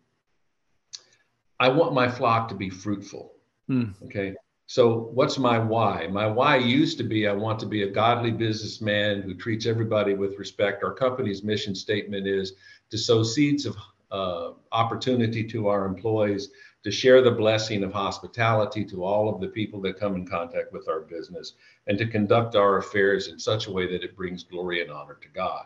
I 1.60 1.70
want 1.70 1.94
my 1.94 2.10
flock 2.10 2.50
to 2.50 2.56
be 2.56 2.70
fruitful. 2.70 3.34
Mm. 3.70 3.94
Okay. 4.06 4.34
So, 4.70 5.10
what's 5.16 5.40
my 5.40 5.58
why? 5.58 6.06
My 6.12 6.28
why 6.28 6.58
used 6.58 7.00
to 7.00 7.04
be 7.04 7.28
I 7.28 7.34
want 7.34 7.58
to 7.62 7.66
be 7.66 7.82
a 7.82 7.90
godly 7.90 8.30
businessman 8.30 9.24
who 9.24 9.34
treats 9.34 9.66
everybody 9.66 10.14
with 10.14 10.38
respect. 10.38 10.84
Our 10.84 10.94
company's 10.94 11.44
mission 11.44 11.74
statement 11.74 12.28
is 12.28 12.54
to 12.92 12.98
sow 13.00 13.24
seeds 13.24 13.66
of 13.66 13.76
uh, 14.12 14.52
opportunity 14.72 15.44
to 15.46 15.70
our 15.70 15.88
employees, 15.88 16.50
to 16.84 16.92
share 16.92 17.24
the 17.24 17.32
blessing 17.32 17.84
of 17.84 17.92
hospitality 17.92 18.86
to 18.86 19.04
all 19.04 19.34
of 19.34 19.42
the 19.42 19.48
people 19.48 19.82
that 19.82 20.00
come 20.00 20.14
in 20.14 20.28
contact 20.28 20.72
with 20.72 20.88
our 20.88 21.00
business, 21.00 21.54
and 21.88 21.98
to 21.98 22.06
conduct 22.06 22.56
our 22.56 22.78
affairs 22.78 23.28
in 23.28 23.40
such 23.40 23.66
a 23.66 23.72
way 23.72 23.92
that 23.92 24.04
it 24.04 24.16
brings 24.16 24.44
glory 24.44 24.84
and 24.84 24.92
honor 24.92 25.18
to 25.20 25.30
God. 25.30 25.66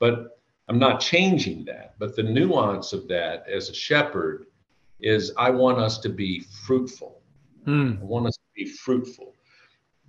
But 0.00 0.40
I'm 0.68 0.80
not 0.80 0.98
changing 0.98 1.66
that. 1.66 1.94
But 2.00 2.16
the 2.16 2.24
nuance 2.24 2.92
of 2.92 3.06
that 3.06 3.44
as 3.48 3.68
a 3.68 3.74
shepherd 3.74 4.46
is 4.98 5.32
I 5.38 5.50
want 5.50 5.78
us 5.78 5.98
to 5.98 6.08
be 6.08 6.40
fruitful. 6.40 7.22
Mm. 7.66 8.00
I 8.00 8.04
want 8.04 8.26
us 8.26 8.39
be 8.64 8.70
fruitful. 8.70 9.34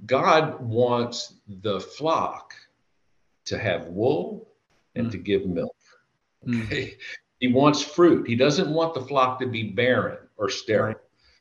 God 0.05 0.61
wants 0.61 1.35
the 1.47 1.79
flock 1.79 2.53
to 3.45 3.57
have 3.57 3.87
wool 3.87 4.49
and 4.95 5.07
mm. 5.07 5.11
to 5.11 5.17
give 5.17 5.45
milk. 5.45 5.75
Okay. 6.47 6.87
Mm. 6.87 6.93
He 7.41 7.47
wants 7.47 7.81
fruit. 7.81 8.27
He 8.27 8.35
doesn't 8.35 8.69
want 8.69 8.93
the 8.93 9.01
flock 9.01 9.39
to 9.39 9.47
be 9.47 9.63
barren 9.63 10.19
or 10.37 10.47
sterile. 10.47 10.89
Right. 10.89 10.95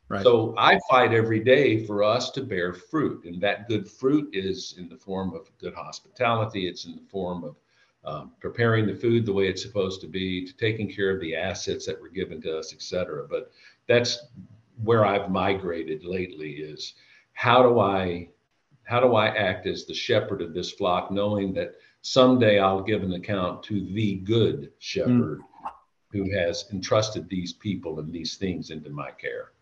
Right. 0.08 0.22
So 0.22 0.54
I 0.56 0.78
fight 0.88 1.12
every 1.12 1.40
day 1.40 1.84
for 1.84 2.02
us 2.02 2.30
to 2.30 2.42
bear 2.42 2.72
fruit, 2.72 3.26
and 3.26 3.38
that 3.42 3.68
good 3.68 3.86
fruit 3.86 4.30
is 4.32 4.76
in 4.78 4.88
the 4.88 4.96
form 4.96 5.34
of 5.34 5.50
good 5.58 5.74
hospitality. 5.74 6.66
It's 6.66 6.86
in 6.86 6.96
the 6.96 7.02
form 7.10 7.44
of 7.44 7.56
um, 8.06 8.32
preparing 8.40 8.86
the 8.86 8.94
food 8.94 9.26
the 9.26 9.32
way 9.34 9.46
it's 9.46 9.60
supposed 9.60 10.00
to 10.00 10.06
be, 10.06 10.46
to 10.46 10.56
taking 10.56 10.90
care 10.90 11.14
of 11.14 11.20
the 11.20 11.36
assets 11.36 11.84
that 11.84 12.00
were 12.00 12.08
given 12.08 12.40
to 12.42 12.58
us, 12.58 12.72
et 12.72 12.80
cetera. 12.80 13.28
But 13.28 13.52
that's 13.86 14.20
where 14.82 15.04
I've 15.04 15.30
migrated 15.30 16.04
lately. 16.04 16.52
Is 16.52 16.94
how 17.32 17.62
do 17.62 17.80
I 17.80 18.28
how 18.84 19.00
do 19.00 19.14
I 19.14 19.28
act 19.28 19.66
as 19.66 19.86
the 19.86 19.94
shepherd 19.94 20.42
of 20.42 20.52
this 20.52 20.72
flock, 20.72 21.10
knowing 21.10 21.54
that 21.54 21.76
someday 22.02 22.58
I'll 22.58 22.82
give 22.82 23.02
an 23.02 23.12
account 23.12 23.62
to 23.64 23.86
the 23.92 24.16
good 24.16 24.72
shepherd 24.78 25.38
mm. 25.38 25.70
who 26.10 26.30
has 26.36 26.64
entrusted 26.72 27.28
these 27.28 27.52
people 27.52 28.00
and 28.00 28.12
these 28.12 28.36
things 28.36 28.70
into 28.70 28.90
my 28.90 29.10
care. 29.12 29.52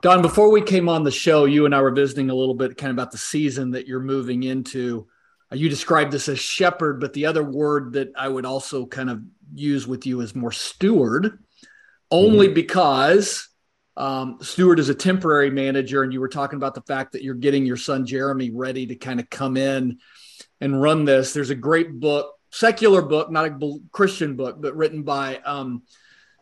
Don, 0.00 0.22
before 0.22 0.50
we 0.50 0.60
came 0.60 0.88
on 0.88 1.02
the 1.02 1.10
show, 1.10 1.46
you 1.46 1.66
and 1.66 1.74
I 1.74 1.80
were 1.80 1.90
visiting 1.90 2.30
a 2.30 2.34
little 2.34 2.54
bit 2.54 2.76
kind 2.76 2.90
of 2.90 2.94
about 2.96 3.10
the 3.10 3.18
season 3.18 3.70
that 3.70 3.86
you're 3.86 4.00
moving 4.00 4.42
into. 4.42 5.06
Uh, 5.50 5.56
you 5.56 5.68
described 5.68 6.12
this 6.12 6.28
as 6.28 6.38
shepherd, 6.38 7.00
but 7.00 7.12
the 7.12 7.26
other 7.26 7.42
word 7.42 7.94
that 7.94 8.12
I 8.16 8.28
would 8.28 8.44
also 8.44 8.86
kind 8.86 9.08
of 9.08 9.22
use 9.54 9.86
with 9.86 10.06
you 10.06 10.20
is 10.20 10.34
more 10.34 10.52
steward, 10.52 11.38
only 12.10 12.48
mm. 12.48 12.54
because 12.54 13.48
um, 13.96 14.38
steward 14.40 14.78
is 14.78 14.88
a 14.88 14.94
temporary 14.94 15.50
manager, 15.50 16.02
and 16.02 16.12
you 16.12 16.20
were 16.20 16.28
talking 16.28 16.56
about 16.56 16.74
the 16.74 16.82
fact 16.82 17.12
that 17.12 17.22
you're 17.22 17.34
getting 17.34 17.64
your 17.64 17.76
son 17.76 18.06
Jeremy 18.06 18.50
ready 18.50 18.86
to 18.86 18.96
kind 18.96 19.20
of 19.20 19.30
come 19.30 19.56
in 19.56 19.98
and 20.60 20.80
run 20.80 21.04
this. 21.04 21.32
There's 21.32 21.50
a 21.50 21.54
great 21.54 22.00
book, 22.00 22.34
secular 22.50 23.02
book, 23.02 23.30
not 23.30 23.46
a 23.46 23.78
Christian 23.92 24.34
book, 24.34 24.60
but 24.60 24.76
written 24.76 25.02
by 25.02 25.38
um, 25.38 25.82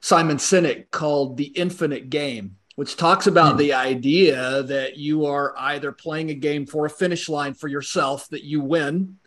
Simon 0.00 0.38
Sinek 0.38 0.90
called 0.90 1.36
The 1.36 1.44
Infinite 1.44 2.08
Game, 2.08 2.56
which 2.76 2.96
talks 2.96 3.26
about 3.26 3.56
mm. 3.56 3.58
the 3.58 3.74
idea 3.74 4.62
that 4.62 4.96
you 4.96 5.26
are 5.26 5.54
either 5.58 5.92
playing 5.92 6.30
a 6.30 6.34
game 6.34 6.66
for 6.66 6.86
a 6.86 6.90
finish 6.90 7.28
line 7.28 7.52
for 7.52 7.68
yourself 7.68 8.28
that 8.30 8.44
you 8.44 8.62
win, 8.62 9.18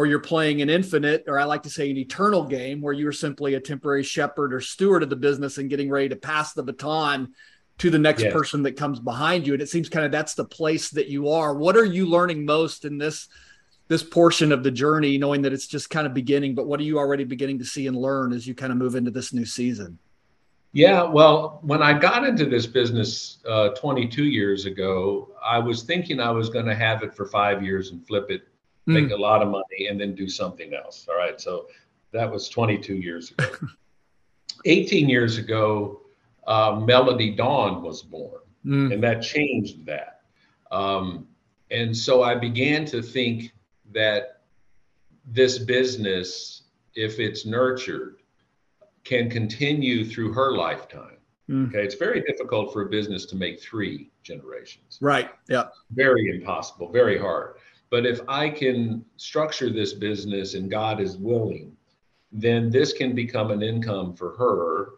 or 0.00 0.06
you're 0.06 0.18
playing 0.18 0.62
an 0.62 0.70
infinite, 0.70 1.24
or 1.26 1.38
I 1.38 1.44
like 1.44 1.62
to 1.64 1.68
say 1.68 1.90
an 1.90 1.98
eternal 1.98 2.42
game 2.42 2.80
where 2.80 2.94
you're 2.94 3.12
simply 3.12 3.52
a 3.52 3.60
temporary 3.60 4.02
shepherd 4.02 4.54
or 4.54 4.60
steward 4.62 5.02
of 5.02 5.10
the 5.10 5.16
business 5.16 5.58
and 5.58 5.68
getting 5.68 5.90
ready 5.90 6.08
to 6.08 6.16
pass 6.16 6.54
the 6.54 6.62
baton 6.62 7.34
to 7.76 7.90
the 7.90 7.98
next 7.98 8.24
person 8.30 8.62
that 8.62 8.78
comes 8.78 8.98
behind 8.98 9.46
you. 9.46 9.52
And 9.52 9.60
it 9.60 9.68
seems 9.68 9.90
kind 9.90 10.06
of 10.06 10.10
that's 10.10 10.32
the 10.32 10.46
place 10.46 10.88
that 10.92 11.08
you 11.08 11.28
are. 11.28 11.52
What 11.54 11.76
are 11.76 11.84
you 11.84 12.06
learning 12.06 12.46
most 12.46 12.86
in 12.86 12.96
this? 12.96 13.28
this 13.88 14.02
portion 14.04 14.52
of 14.52 14.62
the 14.62 14.70
journey, 14.70 15.18
knowing 15.18 15.42
that 15.42 15.52
it's 15.52 15.66
just 15.66 15.90
kind 15.90 16.06
of 16.06 16.14
beginning. 16.14 16.54
But 16.54 16.68
what 16.68 16.78
are 16.78 16.84
you 16.84 16.96
already 16.96 17.24
beginning 17.24 17.58
to 17.58 17.64
see 17.64 17.88
and 17.88 17.96
learn 17.96 18.32
as 18.32 18.46
you 18.46 18.54
kind 18.54 18.70
of 18.70 18.78
move 18.78 18.94
into 18.94 19.10
this 19.10 19.32
new 19.32 19.44
season? 19.44 19.98
Yeah, 20.72 21.02
well, 21.02 21.58
when 21.62 21.82
I 21.82 21.98
got 21.98 22.24
into 22.24 22.46
this 22.46 22.66
business 22.66 23.38
uh, 23.48 23.70
22 23.70 24.24
years 24.24 24.64
ago, 24.64 25.30
I 25.44 25.58
was 25.58 25.82
thinking 25.82 26.20
I 26.20 26.30
was 26.30 26.48
going 26.48 26.66
to 26.66 26.74
have 26.74 27.02
it 27.02 27.12
for 27.12 27.26
five 27.26 27.64
years 27.64 27.90
and 27.90 28.06
flip 28.06 28.30
it, 28.30 28.42
mm. 28.88 29.02
make 29.02 29.10
a 29.10 29.16
lot 29.16 29.42
of 29.42 29.48
money, 29.48 29.86
and 29.88 30.00
then 30.00 30.14
do 30.14 30.28
something 30.28 30.74
else. 30.74 31.06
All 31.08 31.16
right. 31.16 31.40
So 31.40 31.66
that 32.12 32.30
was 32.30 32.48
22 32.48 32.96
years 32.96 33.30
ago. 33.32 33.50
18 34.64 35.08
years 35.08 35.38
ago, 35.38 36.00
uh, 36.46 36.80
Melody 36.84 37.30
Dawn 37.30 37.82
was 37.82 38.02
born, 38.02 38.40
mm. 38.64 38.92
and 38.92 39.02
that 39.02 39.22
changed 39.22 39.86
that. 39.86 40.22
Um, 40.70 41.26
and 41.70 41.96
so 41.96 42.22
I 42.22 42.34
began 42.34 42.84
to 42.86 43.02
think 43.02 43.52
that 43.92 44.42
this 45.24 45.58
business, 45.58 46.62
if 46.94 47.18
it's 47.20 47.46
nurtured, 47.46 48.16
can 49.04 49.30
continue 49.30 50.04
through 50.04 50.32
her 50.32 50.52
lifetime. 50.52 51.16
Mm. 51.48 51.68
Okay, 51.68 51.82
it's 51.82 51.94
very 51.94 52.20
difficult 52.22 52.72
for 52.72 52.82
a 52.82 52.88
business 52.88 53.26
to 53.26 53.36
make 53.36 53.60
three 53.60 54.10
generations. 54.22 54.98
Right. 55.00 55.30
Yeah. 55.48 55.64
Very 55.92 56.28
impossible, 56.28 56.90
very 56.90 57.18
hard. 57.18 57.56
But 57.90 58.06
if 58.06 58.20
I 58.28 58.48
can 58.48 59.04
structure 59.16 59.70
this 59.70 59.92
business 59.92 60.54
and 60.54 60.70
God 60.70 61.00
is 61.00 61.16
willing, 61.16 61.76
then 62.32 62.70
this 62.70 62.92
can 62.92 63.14
become 63.14 63.50
an 63.50 63.62
income 63.62 64.14
for 64.14 64.36
her. 64.36 64.90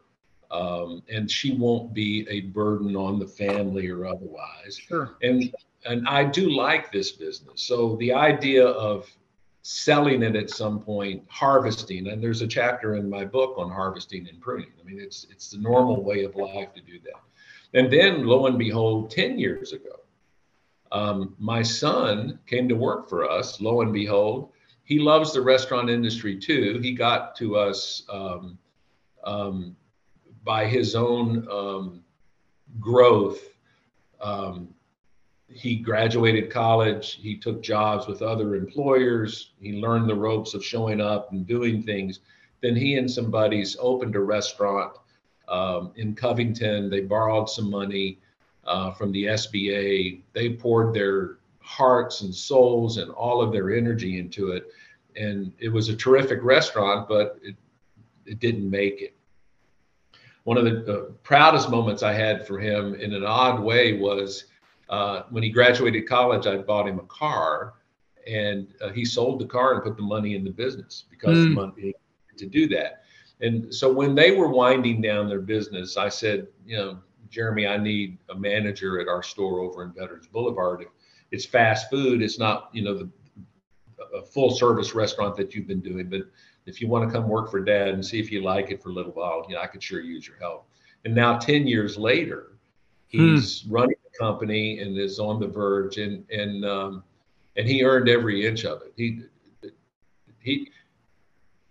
Um, 0.50 1.02
and 1.10 1.30
she 1.30 1.54
won't 1.54 1.94
be 1.94 2.26
a 2.28 2.42
burden 2.42 2.94
on 2.94 3.18
the 3.18 3.26
family 3.26 3.88
or 3.88 4.06
otherwise. 4.06 4.76
Sure. 4.76 5.16
And 5.22 5.54
and 5.84 6.06
I 6.06 6.24
do 6.24 6.50
like 6.50 6.92
this 6.92 7.12
business. 7.12 7.62
So 7.62 7.96
the 7.96 8.12
idea 8.12 8.64
of 8.66 9.10
selling 9.62 10.22
it 10.22 10.36
at 10.36 10.50
some 10.50 10.80
point, 10.80 11.24
harvesting, 11.28 12.08
and 12.08 12.22
there's 12.22 12.42
a 12.42 12.46
chapter 12.46 12.96
in 12.96 13.08
my 13.08 13.24
book 13.24 13.54
on 13.56 13.70
harvesting 13.70 14.28
and 14.28 14.40
pruning. 14.40 14.72
I 14.80 14.84
mean, 14.84 15.00
it's 15.00 15.26
it's 15.30 15.50
the 15.50 15.58
normal 15.58 16.02
way 16.02 16.24
of 16.24 16.36
life 16.36 16.74
to 16.74 16.82
do 16.82 16.98
that. 17.04 17.22
And 17.74 17.90
then, 17.90 18.26
lo 18.26 18.46
and 18.46 18.58
behold, 18.58 19.10
ten 19.10 19.38
years 19.38 19.72
ago, 19.72 20.00
um, 20.92 21.34
my 21.38 21.62
son 21.62 22.38
came 22.46 22.68
to 22.68 22.76
work 22.76 23.08
for 23.08 23.28
us. 23.28 23.60
Lo 23.60 23.80
and 23.80 23.92
behold, 23.92 24.52
he 24.84 24.98
loves 24.98 25.32
the 25.32 25.40
restaurant 25.40 25.90
industry 25.90 26.38
too. 26.38 26.78
He 26.82 26.92
got 26.92 27.34
to 27.36 27.56
us 27.56 28.04
um, 28.10 28.58
um, 29.24 29.76
by 30.44 30.66
his 30.66 30.94
own 30.94 31.48
um, 31.50 32.04
growth 32.78 33.40
um, 34.22 34.68
he 35.48 35.76
graduated 35.76 36.50
college. 36.50 37.18
He 37.20 37.36
took 37.36 37.62
jobs 37.62 38.06
with 38.06 38.22
other 38.22 38.54
employers. 38.54 39.52
He 39.60 39.80
learned 39.80 40.08
the 40.08 40.14
ropes 40.14 40.54
of 40.54 40.64
showing 40.64 41.00
up 41.00 41.32
and 41.32 41.46
doing 41.46 41.82
things. 41.82 42.20
Then 42.62 42.76
he 42.76 42.96
and 42.96 43.10
some 43.10 43.30
buddies 43.30 43.76
opened 43.78 44.16
a 44.16 44.20
restaurant 44.20 44.96
um, 45.48 45.92
in 45.96 46.14
Covington. 46.14 46.88
They 46.88 47.00
borrowed 47.00 47.50
some 47.50 47.68
money 47.68 48.20
uh, 48.64 48.92
from 48.92 49.12
the 49.12 49.24
SBA. 49.24 50.20
They 50.32 50.50
poured 50.50 50.94
their 50.94 51.38
hearts 51.60 52.22
and 52.22 52.34
souls 52.34 52.98
and 52.98 53.10
all 53.10 53.40
of 53.40 53.52
their 53.52 53.74
energy 53.74 54.18
into 54.18 54.52
it. 54.52 54.66
And 55.16 55.52
it 55.58 55.68
was 55.68 55.88
a 55.88 55.96
terrific 55.96 56.42
restaurant, 56.42 57.08
but 57.08 57.38
it, 57.42 57.56
it 58.26 58.40
didn't 58.40 58.68
make 58.68 59.00
it. 59.00 59.14
One 60.44 60.58
of 60.58 60.64
the 60.64 60.92
uh, 60.92 61.04
proudest 61.22 61.70
moments 61.70 62.02
I 62.02 62.12
had 62.12 62.46
for 62.46 62.58
him 62.58 62.94
in 62.94 63.14
an 63.14 63.24
odd 63.24 63.60
way 63.60 63.98
was 63.98 64.44
uh, 64.88 65.22
when 65.30 65.42
he 65.42 65.50
graduated 65.50 66.08
college, 66.08 66.46
I 66.46 66.56
bought 66.58 66.88
him 66.88 66.98
a 66.98 67.04
car, 67.04 67.74
and 68.26 68.74
uh, 68.80 68.90
he 68.90 69.04
sold 69.04 69.40
the 69.40 69.46
car 69.46 69.74
and 69.74 69.82
put 69.82 69.96
the 69.96 70.02
money 70.02 70.34
in 70.34 70.44
the 70.44 70.50
business 70.50 71.04
because 71.10 71.38
mm. 71.38 71.44
the 71.44 71.50
money 71.50 71.94
to 72.36 72.46
do 72.46 72.68
that. 72.68 73.04
And 73.40 73.74
so 73.74 73.92
when 73.92 74.14
they 74.14 74.32
were 74.32 74.48
winding 74.48 75.00
down 75.00 75.28
their 75.28 75.40
business, 75.40 75.96
I 75.96 76.08
said, 76.08 76.46
you 76.64 76.76
know, 76.76 76.98
Jeremy, 77.32 77.66
I 77.66 77.78
need 77.78 78.18
a 78.30 78.34
manager 78.34 79.00
at 79.00 79.08
our 79.08 79.22
store 79.22 79.60
over 79.60 79.82
in 79.82 79.92
Veterans 79.92 80.28
Boulevard. 80.28 80.84
It's 81.30 81.46
fast 81.46 81.90
food. 81.90 82.22
It's 82.22 82.38
not, 82.38 82.68
you 82.72 82.82
know, 82.82 82.96
the 82.96 83.10
a 84.14 84.22
full 84.22 84.50
service 84.50 84.94
restaurant 84.94 85.36
that 85.36 85.54
you've 85.54 85.66
been 85.66 85.80
doing, 85.80 86.08
but 86.08 86.22
if 86.66 86.80
you 86.80 86.88
want 86.88 87.08
to 87.08 87.12
come 87.12 87.28
work 87.28 87.50
for 87.50 87.60
dad 87.60 87.88
and 87.88 88.04
see 88.04 88.20
if 88.20 88.30
you 88.30 88.42
like 88.42 88.70
it 88.70 88.82
for 88.82 88.90
a 88.90 88.92
little 88.92 89.12
while, 89.12 89.44
you 89.48 89.54
know, 89.54 89.60
I 89.60 89.66
could 89.66 89.82
sure 89.82 90.00
use 90.00 90.26
your 90.26 90.36
help. 90.38 90.66
And 91.04 91.14
now 91.14 91.38
10 91.38 91.66
years 91.66 91.96
later, 91.96 92.52
hmm. 93.10 93.34
he's 93.34 93.62
hmm. 93.62 93.72
running 93.72 93.96
the 94.04 94.18
company 94.18 94.80
and 94.80 94.96
is 94.98 95.18
on 95.18 95.40
the 95.40 95.46
verge 95.46 95.98
and 95.98 96.28
and 96.30 96.64
um, 96.64 97.04
and 97.56 97.66
he 97.66 97.84
earned 97.84 98.08
every 98.08 98.46
inch 98.46 98.64
of 98.64 98.82
it. 98.82 98.92
He 98.96 99.22
he 100.40 100.70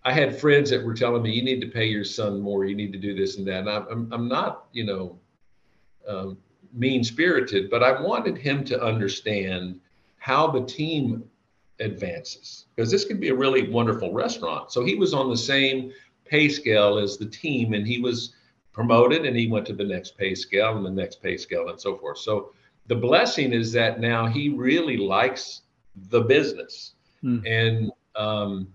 I 0.04 0.12
had 0.12 0.40
friends 0.40 0.70
that 0.72 0.84
were 0.84 0.94
telling 0.94 1.22
me 1.22 1.32
you 1.32 1.44
need 1.44 1.62
to 1.62 1.68
pay 1.68 1.86
your 1.86 2.04
son 2.04 2.42
more, 2.42 2.66
you 2.66 2.76
need 2.76 2.92
to 2.94 3.00
do 3.00 3.14
this 3.16 3.38
and 3.38 3.48
that. 3.48 3.60
And 3.60 3.70
I'm 3.70 4.12
I'm 4.12 4.28
not 4.28 4.66
you 4.74 4.84
know 4.84 5.20
um, 6.08 6.38
mean 6.74 7.04
spirited, 7.04 7.70
but 7.70 7.84
I 7.84 8.02
wanted 8.02 8.38
him 8.38 8.64
to 8.66 8.82
understand 8.82 9.80
how 10.18 10.48
the 10.48 10.66
team 10.66 11.24
advances 11.80 12.66
because 12.76 12.92
this 12.92 13.06
could 13.06 13.20
be 13.20 13.30
a 13.30 13.36
really 13.36 13.70
wonderful 13.70 14.14
restaurant. 14.14 14.72
So 14.72 14.86
he 14.86 14.96
was 14.96 15.14
on 15.14 15.30
the 15.30 15.38
same 15.38 15.92
pay 16.26 16.48
scale 16.48 16.98
as 16.98 17.18
the 17.18 17.26
team, 17.26 17.74
and 17.74 17.86
he 17.86 18.00
was 18.00 18.36
promoted 18.72 19.26
and 19.26 19.36
he 19.36 19.48
went 19.48 19.66
to 19.68 19.74
the 19.74 19.84
next 19.84 20.18
pay 20.18 20.34
scale 20.34 20.78
and 20.78 20.86
the 20.86 20.90
next 20.90 21.22
pay 21.22 21.38
scale 21.38 21.70
and 21.70 21.80
so 21.80 21.98
forth. 21.98 22.20
So 22.20 22.52
the 22.88 22.96
blessing 22.96 23.54
is 23.54 23.72
that 23.74 24.00
now 24.00 24.28
he 24.28 24.50
really 24.50 24.98
likes 24.98 25.62
the 26.10 26.22
business 26.22 26.94
hmm. 27.22 27.40
and 27.46 27.92
um, 28.16 28.68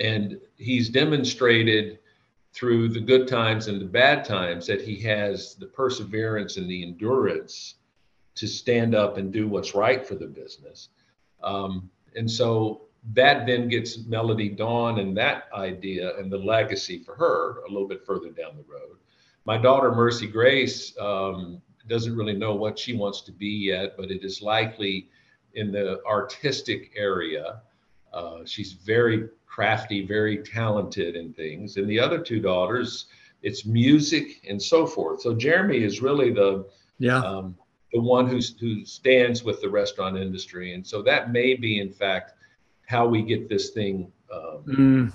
and 0.00 0.40
he's 0.56 0.88
demonstrated 0.88 1.98
through 2.54 2.88
the 2.88 3.00
good 3.00 3.26
times 3.26 3.66
and 3.66 3.80
the 3.80 3.84
bad 3.84 4.24
times 4.24 4.66
that 4.66 4.80
he 4.80 5.00
has 5.00 5.56
the 5.56 5.66
perseverance 5.66 6.56
and 6.56 6.70
the 6.70 6.82
endurance 6.84 7.74
to 8.36 8.46
stand 8.46 8.94
up 8.94 9.16
and 9.16 9.32
do 9.32 9.48
what's 9.48 9.74
right 9.74 10.06
for 10.06 10.14
the 10.14 10.26
business. 10.26 10.88
Um, 11.42 11.90
and 12.14 12.30
so 12.30 12.82
that 13.12 13.46
then 13.46 13.68
gets 13.68 13.98
Melody 14.06 14.48
Dawn 14.48 15.00
and 15.00 15.16
that 15.16 15.48
idea 15.52 16.16
and 16.16 16.30
the 16.30 16.38
legacy 16.38 17.00
for 17.00 17.16
her 17.16 17.58
a 17.64 17.70
little 17.70 17.88
bit 17.88 18.06
further 18.06 18.30
down 18.30 18.56
the 18.56 18.72
road. 18.72 18.96
My 19.44 19.58
daughter, 19.58 19.92
Mercy 19.92 20.26
Grace, 20.26 20.96
um, 20.98 21.60
doesn't 21.86 22.16
really 22.16 22.32
know 22.34 22.54
what 22.54 22.78
she 22.78 22.96
wants 22.96 23.20
to 23.22 23.32
be 23.32 23.48
yet, 23.48 23.96
but 23.96 24.10
it 24.10 24.24
is 24.24 24.40
likely 24.40 25.08
in 25.54 25.70
the 25.70 26.02
artistic 26.06 26.92
area. 26.96 27.60
Uh, 28.14 28.38
she's 28.46 28.72
very 28.72 29.28
crafty, 29.46 30.06
very 30.06 30.38
talented 30.38 31.16
in 31.16 31.32
things. 31.32 31.76
And 31.76 31.88
the 31.88 32.00
other 32.00 32.18
two 32.18 32.40
daughters, 32.40 33.06
it's 33.42 33.66
music 33.66 34.40
and 34.48 34.62
so 34.62 34.86
forth. 34.86 35.20
So 35.20 35.34
Jeremy 35.34 35.82
is 35.82 36.00
really 36.00 36.32
the 36.32 36.66
yeah. 36.98 37.18
Um, 37.18 37.56
the 37.92 38.00
one 38.00 38.26
who 38.26 38.40
who 38.60 38.84
stands 38.84 39.44
with 39.44 39.60
the 39.60 39.68
restaurant 39.68 40.16
industry, 40.16 40.74
and 40.74 40.86
so 40.86 41.02
that 41.02 41.32
may 41.32 41.54
be, 41.54 41.80
in 41.80 41.92
fact, 41.92 42.32
how 42.86 43.06
we 43.06 43.22
get 43.22 43.48
this 43.48 43.70
thing 43.70 44.10
um, 44.32 44.64
mm. 44.66 45.12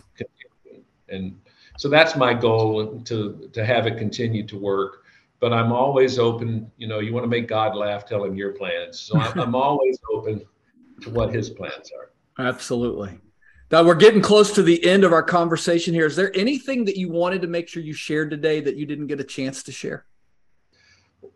and 1.10 1.40
so 1.78 1.90
that's 1.90 2.16
my 2.16 2.34
goal 2.34 3.02
to 3.02 3.50
to 3.54 3.66
have 3.66 3.88
it 3.88 3.98
continue 3.98 4.46
to 4.46 4.58
work 4.58 5.04
but 5.40 5.54
i'm 5.54 5.72
always 5.72 6.20
open 6.20 6.70
you 6.78 6.88
know 6.88 7.00
you 7.00 7.14
want 7.14 7.24
to 7.24 7.30
make 7.30 7.48
god 7.48 7.76
laugh 7.76 8.06
tell 8.06 8.24
him 8.24 8.36
your 8.36 8.54
plans 8.54 9.00
so 9.00 9.18
i'm, 9.20 9.40
I'm 9.40 9.56
always 9.68 10.00
open 10.14 10.46
to 11.02 11.10
what 11.10 11.34
his 11.34 11.50
plans 11.50 11.92
are 11.98 12.12
absolutely 12.39 13.19
now 13.71 13.84
we're 13.84 13.93
getting 13.93 14.21
close 14.21 14.52
to 14.54 14.63
the 14.63 14.84
end 14.84 15.04
of 15.04 15.13
our 15.13 15.23
conversation 15.23 15.93
here 15.93 16.06
is 16.06 16.15
there 16.15 16.36
anything 16.36 16.84
that 16.86 16.97
you 16.97 17.10
wanted 17.10 17.41
to 17.41 17.47
make 17.47 17.67
sure 17.67 17.84
you 17.84 17.93
shared 17.93 18.32
today 18.32 18.60
that 18.60 18.75
you 18.75 18.86
didn't 18.86 19.08
get 19.08 19.19
a 19.19 19.23
chance 19.23 19.62
to 19.62 19.71
share 19.71 20.06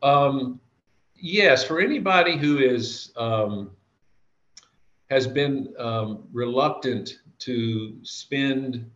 um, 0.02 0.60
yes 1.16 1.64
for 1.64 1.80
anybody 1.80 2.38
who 2.38 2.58
is 2.58 3.12
um, 3.18 3.70
has 5.10 5.28
been 5.28 5.74
um, 5.78 6.24
reluctant 6.32 7.20
to 7.40 7.98
spend 8.04 8.90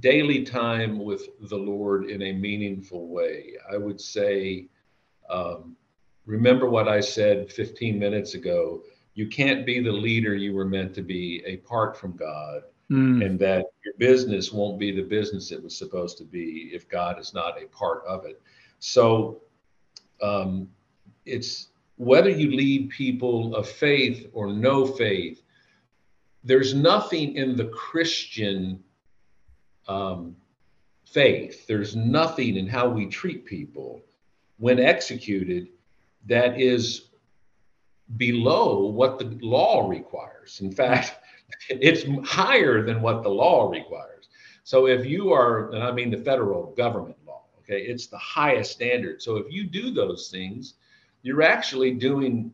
daily 0.00 0.42
time 0.42 0.98
with 0.98 1.28
the 1.48 1.56
Lord 1.56 2.10
in 2.10 2.22
a 2.22 2.32
meaningful 2.32 3.08
way. 3.08 3.54
I 3.72 3.76
would 3.76 4.00
say, 4.00 4.66
um, 5.30 5.76
remember 6.26 6.68
what 6.68 6.88
I 6.88 7.00
said 7.00 7.50
15 7.52 7.98
minutes 7.98 8.34
ago. 8.34 8.82
You 9.14 9.28
can't 9.28 9.66
be 9.66 9.80
the 9.80 9.92
leader 9.92 10.34
you 10.34 10.54
were 10.54 10.64
meant 10.64 10.94
to 10.94 11.02
be 11.02 11.42
apart 11.44 11.96
from 11.96 12.16
God, 12.16 12.62
mm. 12.90 13.24
and 13.24 13.38
that 13.40 13.66
your 13.84 13.94
business 13.98 14.52
won't 14.52 14.78
be 14.78 14.90
the 14.90 15.02
business 15.02 15.52
it 15.52 15.62
was 15.62 15.76
supposed 15.76 16.18
to 16.18 16.24
be 16.24 16.70
if 16.72 16.88
God 16.88 17.18
is 17.18 17.34
not 17.34 17.62
a 17.62 17.66
part 17.66 18.04
of 18.06 18.24
it. 18.24 18.40
So 18.78 19.42
um, 20.22 20.68
it's 21.26 21.68
whether 21.96 22.30
you 22.30 22.56
lead 22.56 22.90
people 22.90 23.54
of 23.54 23.68
faith 23.68 24.28
or 24.32 24.52
no 24.52 24.86
faith, 24.86 25.42
there's 26.44 26.74
nothing 26.74 27.36
in 27.36 27.56
the 27.56 27.66
Christian 27.66 28.82
um, 29.88 30.36
faith, 31.04 31.66
there's 31.66 31.94
nothing 31.94 32.56
in 32.56 32.66
how 32.66 32.88
we 32.88 33.06
treat 33.06 33.44
people 33.44 34.02
when 34.58 34.78
executed 34.78 35.68
that 36.26 36.60
is 36.60 37.08
below 38.16 38.86
what 38.86 39.18
the 39.18 39.38
law 39.40 39.88
requires. 39.88 40.60
In 40.60 40.72
fact, 40.72 41.18
it's 41.68 42.04
higher 42.28 42.82
than 42.82 43.02
what 43.02 43.22
the 43.22 43.28
law 43.28 43.68
requires. 43.70 44.28
So 44.64 44.86
if 44.86 45.06
you 45.06 45.32
are, 45.32 45.70
and 45.70 45.82
I 45.82 45.92
mean 45.92 46.10
the 46.10 46.18
federal 46.18 46.72
government 46.74 47.16
law, 47.26 47.44
okay, 47.60 47.82
it's 47.82 48.06
the 48.06 48.18
highest 48.18 48.72
standard. 48.72 49.22
So 49.22 49.36
if 49.36 49.50
you 49.50 49.64
do 49.64 49.90
those 49.90 50.28
things, 50.28 50.74
you're 51.22 51.42
actually 51.42 51.92
doing 51.92 52.52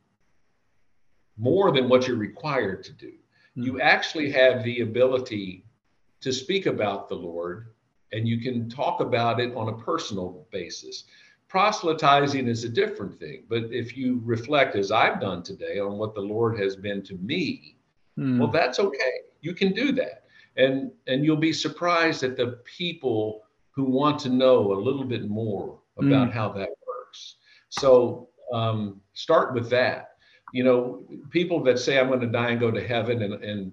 more 1.37 1.71
than 1.73 1.88
what 1.88 2.07
you're 2.07 2.16
required 2.16 2.83
to 2.85 2.92
do. 2.92 3.12
Mm-hmm. 3.12 3.62
You 3.62 3.81
actually 3.81 4.31
have 4.33 4.64
the 4.64 4.81
ability 4.81 5.64
to 6.21 6.33
speak 6.33 6.66
about 6.66 7.09
the 7.09 7.14
Lord 7.14 7.68
and 8.12 8.27
you 8.27 8.40
can 8.40 8.68
talk 8.68 9.01
about 9.01 9.40
it 9.40 9.55
on 9.55 9.68
a 9.68 9.79
personal 9.79 10.47
basis. 10.51 11.05
Proselytizing 11.49 12.47
is 12.47 12.65
a 12.65 12.69
different 12.69 13.19
thing, 13.19 13.45
but 13.49 13.65
if 13.73 13.97
you 13.97 14.21
reflect, 14.25 14.77
as 14.77 14.93
I've 14.93 15.19
done 15.21 15.43
today, 15.43 15.79
on 15.79 15.97
what 15.97 16.15
the 16.15 16.21
Lord 16.21 16.61
has 16.61 16.77
been 16.77 17.03
to 17.05 17.15
me, 17.15 17.77
mm. 18.19 18.39
well, 18.39 18.49
that's 18.49 18.79
okay. 18.79 19.21
You 19.41 19.55
can 19.55 19.73
do 19.73 19.93
that, 19.93 20.25
and 20.57 20.91
and 21.07 21.25
you'll 21.25 21.37
be 21.37 21.55
surprised 21.55 22.23
at 22.23 22.37
the 22.37 22.61
people 22.65 23.45
who 23.71 23.85
want 23.85 24.19
to 24.21 24.29
know 24.29 24.73
a 24.73 24.79
little 24.79 25.05
bit 25.05 25.29
more 25.29 25.79
about 25.99 26.29
mm. 26.29 26.33
how 26.33 26.51
that 26.51 26.69
works. 26.87 27.37
So 27.71 28.29
um, 28.53 29.01
start 29.15 29.55
with 29.55 29.71
that. 29.71 30.17
You 30.53 30.65
know, 30.65 31.07
people 31.31 31.63
that 31.65 31.79
say 31.79 31.99
I'm 31.99 32.09
going 32.09 32.21
to 32.21 32.27
die 32.27 32.51
and 32.51 32.61
go 32.61 32.71
to 32.71 32.87
heaven, 32.87 33.23
and 33.23 33.35
and 33.43 33.73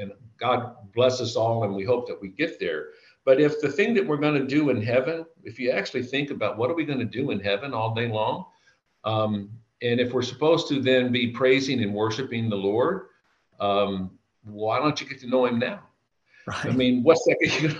and 0.00 0.12
God 0.38 0.74
bless 0.94 1.20
us 1.20 1.36
all, 1.36 1.64
and 1.64 1.74
we 1.74 1.84
hope 1.84 2.08
that 2.08 2.20
we 2.20 2.28
get 2.28 2.58
there. 2.58 2.88
But 3.24 3.40
if 3.40 3.60
the 3.60 3.70
thing 3.70 3.94
that 3.94 4.06
we're 4.06 4.18
going 4.18 4.34
to 4.34 4.46
do 4.46 4.70
in 4.70 4.82
heaven, 4.82 5.24
if 5.44 5.58
you 5.58 5.70
actually 5.70 6.02
think 6.02 6.30
about 6.30 6.58
what 6.58 6.70
are 6.70 6.74
we 6.74 6.84
going 6.84 6.98
to 6.98 7.04
do 7.04 7.30
in 7.30 7.40
heaven 7.40 7.72
all 7.72 7.94
day 7.94 8.08
long, 8.08 8.46
um, 9.04 9.50
and 9.82 10.00
if 10.00 10.12
we're 10.12 10.22
supposed 10.22 10.68
to 10.68 10.80
then 10.80 11.10
be 11.10 11.28
praising 11.28 11.82
and 11.82 11.92
worshiping 11.94 12.48
the 12.48 12.56
Lord, 12.56 13.06
um, 13.60 14.18
why 14.42 14.78
don't 14.78 15.00
you 15.00 15.06
get 15.06 15.20
to 15.20 15.26
know 15.26 15.46
Him 15.46 15.58
now? 15.58 15.80
Right. 16.46 16.66
I 16.66 16.70
mean, 16.70 17.02
what's 17.02 17.24
that? 17.24 17.36
You're 17.62 17.72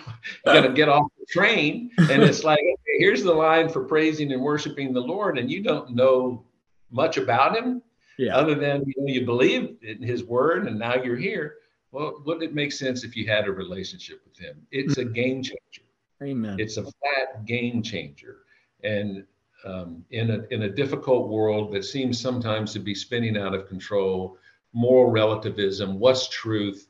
going 0.46 0.66
to 0.68 0.72
get 0.72 0.88
off 0.88 1.06
the 1.18 1.26
train, 1.28 1.90
and 1.98 2.22
it's 2.22 2.44
like, 2.44 2.58
okay, 2.60 2.98
here's 2.98 3.22
the 3.22 3.32
line 3.32 3.68
for 3.68 3.84
praising 3.84 4.32
and 4.32 4.40
worshiping 4.40 4.92
the 4.94 5.00
Lord, 5.00 5.38
and 5.38 5.50
you 5.50 5.62
don't 5.62 5.94
know 5.94 6.44
much 6.90 7.18
about 7.18 7.56
Him, 7.56 7.82
yeah. 8.18 8.36
other 8.36 8.54
than 8.54 8.84
you 8.86 8.94
know 8.96 9.12
you 9.12 9.26
believe 9.26 9.76
in 9.82 10.02
His 10.02 10.24
Word, 10.24 10.66
and 10.66 10.78
now 10.78 10.94
you're 10.94 11.16
here. 11.16 11.56
Well, 11.94 12.20
wouldn't 12.24 12.42
it 12.42 12.54
make 12.56 12.72
sense 12.72 13.04
if 13.04 13.14
you 13.14 13.28
had 13.28 13.46
a 13.46 13.52
relationship 13.52 14.20
with 14.26 14.36
him? 14.36 14.66
It's 14.72 14.98
a 14.98 15.04
game 15.04 15.44
changer. 15.44 15.82
Amen. 16.20 16.56
It's 16.58 16.76
a 16.76 16.82
flat 16.82 17.46
game 17.46 17.84
changer. 17.84 18.38
And 18.82 19.22
um, 19.64 20.04
in, 20.10 20.32
a, 20.32 20.44
in 20.50 20.62
a 20.62 20.68
difficult 20.68 21.28
world 21.28 21.72
that 21.72 21.84
seems 21.84 22.20
sometimes 22.20 22.72
to 22.72 22.80
be 22.80 22.96
spinning 22.96 23.36
out 23.36 23.54
of 23.54 23.68
control, 23.68 24.38
moral 24.72 25.12
relativism, 25.12 26.00
what's 26.00 26.28
truth? 26.28 26.88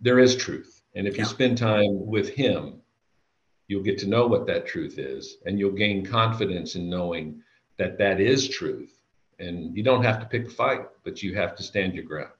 There 0.00 0.20
is 0.20 0.36
truth. 0.36 0.80
And 0.94 1.08
if 1.08 1.16
yeah. 1.16 1.24
you 1.24 1.28
spend 1.28 1.58
time 1.58 2.06
with 2.06 2.28
him, 2.28 2.80
you'll 3.66 3.82
get 3.82 3.98
to 3.98 4.06
know 4.06 4.28
what 4.28 4.46
that 4.46 4.68
truth 4.68 5.00
is 5.00 5.38
and 5.46 5.58
you'll 5.58 5.72
gain 5.72 6.06
confidence 6.06 6.76
in 6.76 6.88
knowing 6.88 7.42
that 7.76 7.98
that 7.98 8.20
is 8.20 8.48
truth. 8.48 9.02
And 9.40 9.76
you 9.76 9.82
don't 9.82 10.04
have 10.04 10.20
to 10.20 10.26
pick 10.26 10.46
a 10.46 10.50
fight, 10.50 10.86
but 11.02 11.24
you 11.24 11.34
have 11.34 11.56
to 11.56 11.64
stand 11.64 11.94
your 11.94 12.04
ground. 12.04 12.30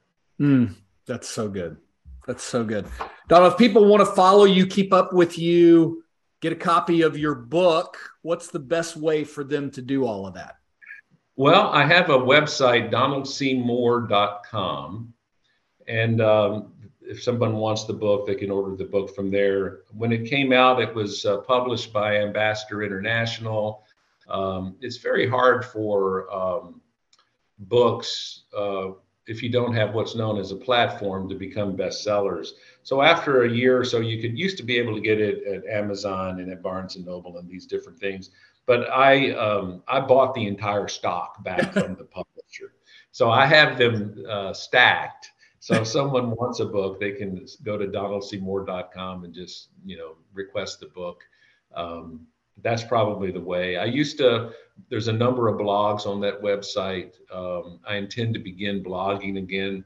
Mm, 0.41 0.73
that's 1.05 1.29
so 1.29 1.47
good. 1.47 1.77
That's 2.25 2.43
so 2.43 2.63
good. 2.63 2.87
Donald, 3.27 3.53
if 3.53 3.59
people 3.59 3.85
want 3.85 4.01
to 4.01 4.11
follow 4.13 4.45
you, 4.45 4.65
keep 4.65 4.91
up 4.91 5.13
with 5.13 5.37
you, 5.37 6.03
get 6.41 6.51
a 6.51 6.55
copy 6.55 7.03
of 7.03 7.15
your 7.17 7.35
book, 7.35 7.97
what's 8.23 8.47
the 8.47 8.59
best 8.59 8.97
way 8.97 9.23
for 9.23 9.43
them 9.43 9.69
to 9.71 9.81
do 9.81 10.05
all 10.05 10.25
of 10.25 10.33
that? 10.33 10.55
Well, 11.35 11.69
I 11.69 11.85
have 11.85 12.09
a 12.09 12.17
website, 12.17 12.91
donaldsmoore.com. 12.91 15.13
And 15.87 16.21
um, 16.21 16.73
if 17.01 17.21
someone 17.21 17.57
wants 17.57 17.83
the 17.85 17.93
book, 17.93 18.25
they 18.25 18.35
can 18.35 18.51
order 18.51 18.75
the 18.75 18.85
book 18.85 19.13
from 19.15 19.29
there. 19.29 19.81
When 19.93 20.11
it 20.11 20.29
came 20.29 20.53
out, 20.53 20.81
it 20.81 20.93
was 20.93 21.25
uh, 21.25 21.37
published 21.37 21.93
by 21.93 22.17
Ambassador 22.17 22.83
International. 22.83 23.83
Um, 24.27 24.75
it's 24.81 24.97
very 24.97 25.29
hard 25.29 25.65
for 25.65 26.31
um, 26.33 26.81
books. 27.59 28.43
Uh, 28.55 28.91
if 29.27 29.43
you 29.43 29.49
don't 29.49 29.73
have 29.73 29.93
what's 29.93 30.15
known 30.15 30.39
as 30.39 30.51
a 30.51 30.55
platform 30.55 31.29
to 31.29 31.35
become 31.35 31.77
bestsellers. 31.77 32.49
So 32.83 33.01
after 33.01 33.43
a 33.43 33.49
year 33.49 33.79
or 33.79 33.85
so, 33.85 33.99
you 33.99 34.21
could 34.21 34.37
used 34.37 34.57
to 34.57 34.63
be 34.63 34.77
able 34.77 34.95
to 34.95 35.01
get 35.01 35.21
it 35.21 35.45
at 35.45 35.65
Amazon 35.65 36.39
and 36.39 36.51
at 36.51 36.63
Barnes 36.63 36.95
and 36.95 37.05
Noble 37.05 37.37
and 37.37 37.47
these 37.47 37.65
different 37.65 37.99
things. 37.99 38.31
But 38.65 38.89
I 38.89 39.31
um, 39.31 39.83
I 39.87 39.99
bought 39.99 40.33
the 40.33 40.47
entire 40.47 40.87
stock 40.87 41.43
back 41.43 41.73
from 41.73 41.95
the 41.95 42.05
publisher, 42.05 42.73
so 43.11 43.29
I 43.29 43.45
have 43.45 43.77
them 43.77 44.23
uh, 44.27 44.53
stacked. 44.53 45.31
So 45.59 45.75
if 45.75 45.87
someone 45.87 46.31
wants 46.31 46.59
a 46.59 46.65
book, 46.65 46.99
they 46.99 47.11
can 47.11 47.45
go 47.63 47.77
to 47.77 47.85
donaldsmoore.com 47.85 49.23
and 49.23 49.33
just 49.33 49.69
you 49.85 49.97
know 49.97 50.15
request 50.33 50.79
the 50.79 50.87
book. 50.87 51.23
Um, 51.75 52.27
that's 52.61 52.83
probably 52.83 53.31
the 53.31 53.41
way. 53.41 53.77
I 53.77 53.85
used 53.85 54.17
to, 54.19 54.51
there's 54.89 55.07
a 55.07 55.13
number 55.13 55.47
of 55.47 55.59
blogs 55.59 56.05
on 56.05 56.21
that 56.21 56.41
website. 56.41 57.13
Um, 57.33 57.79
I 57.87 57.95
intend 57.95 58.33
to 58.33 58.39
begin 58.39 58.83
blogging 58.83 59.37
again. 59.37 59.83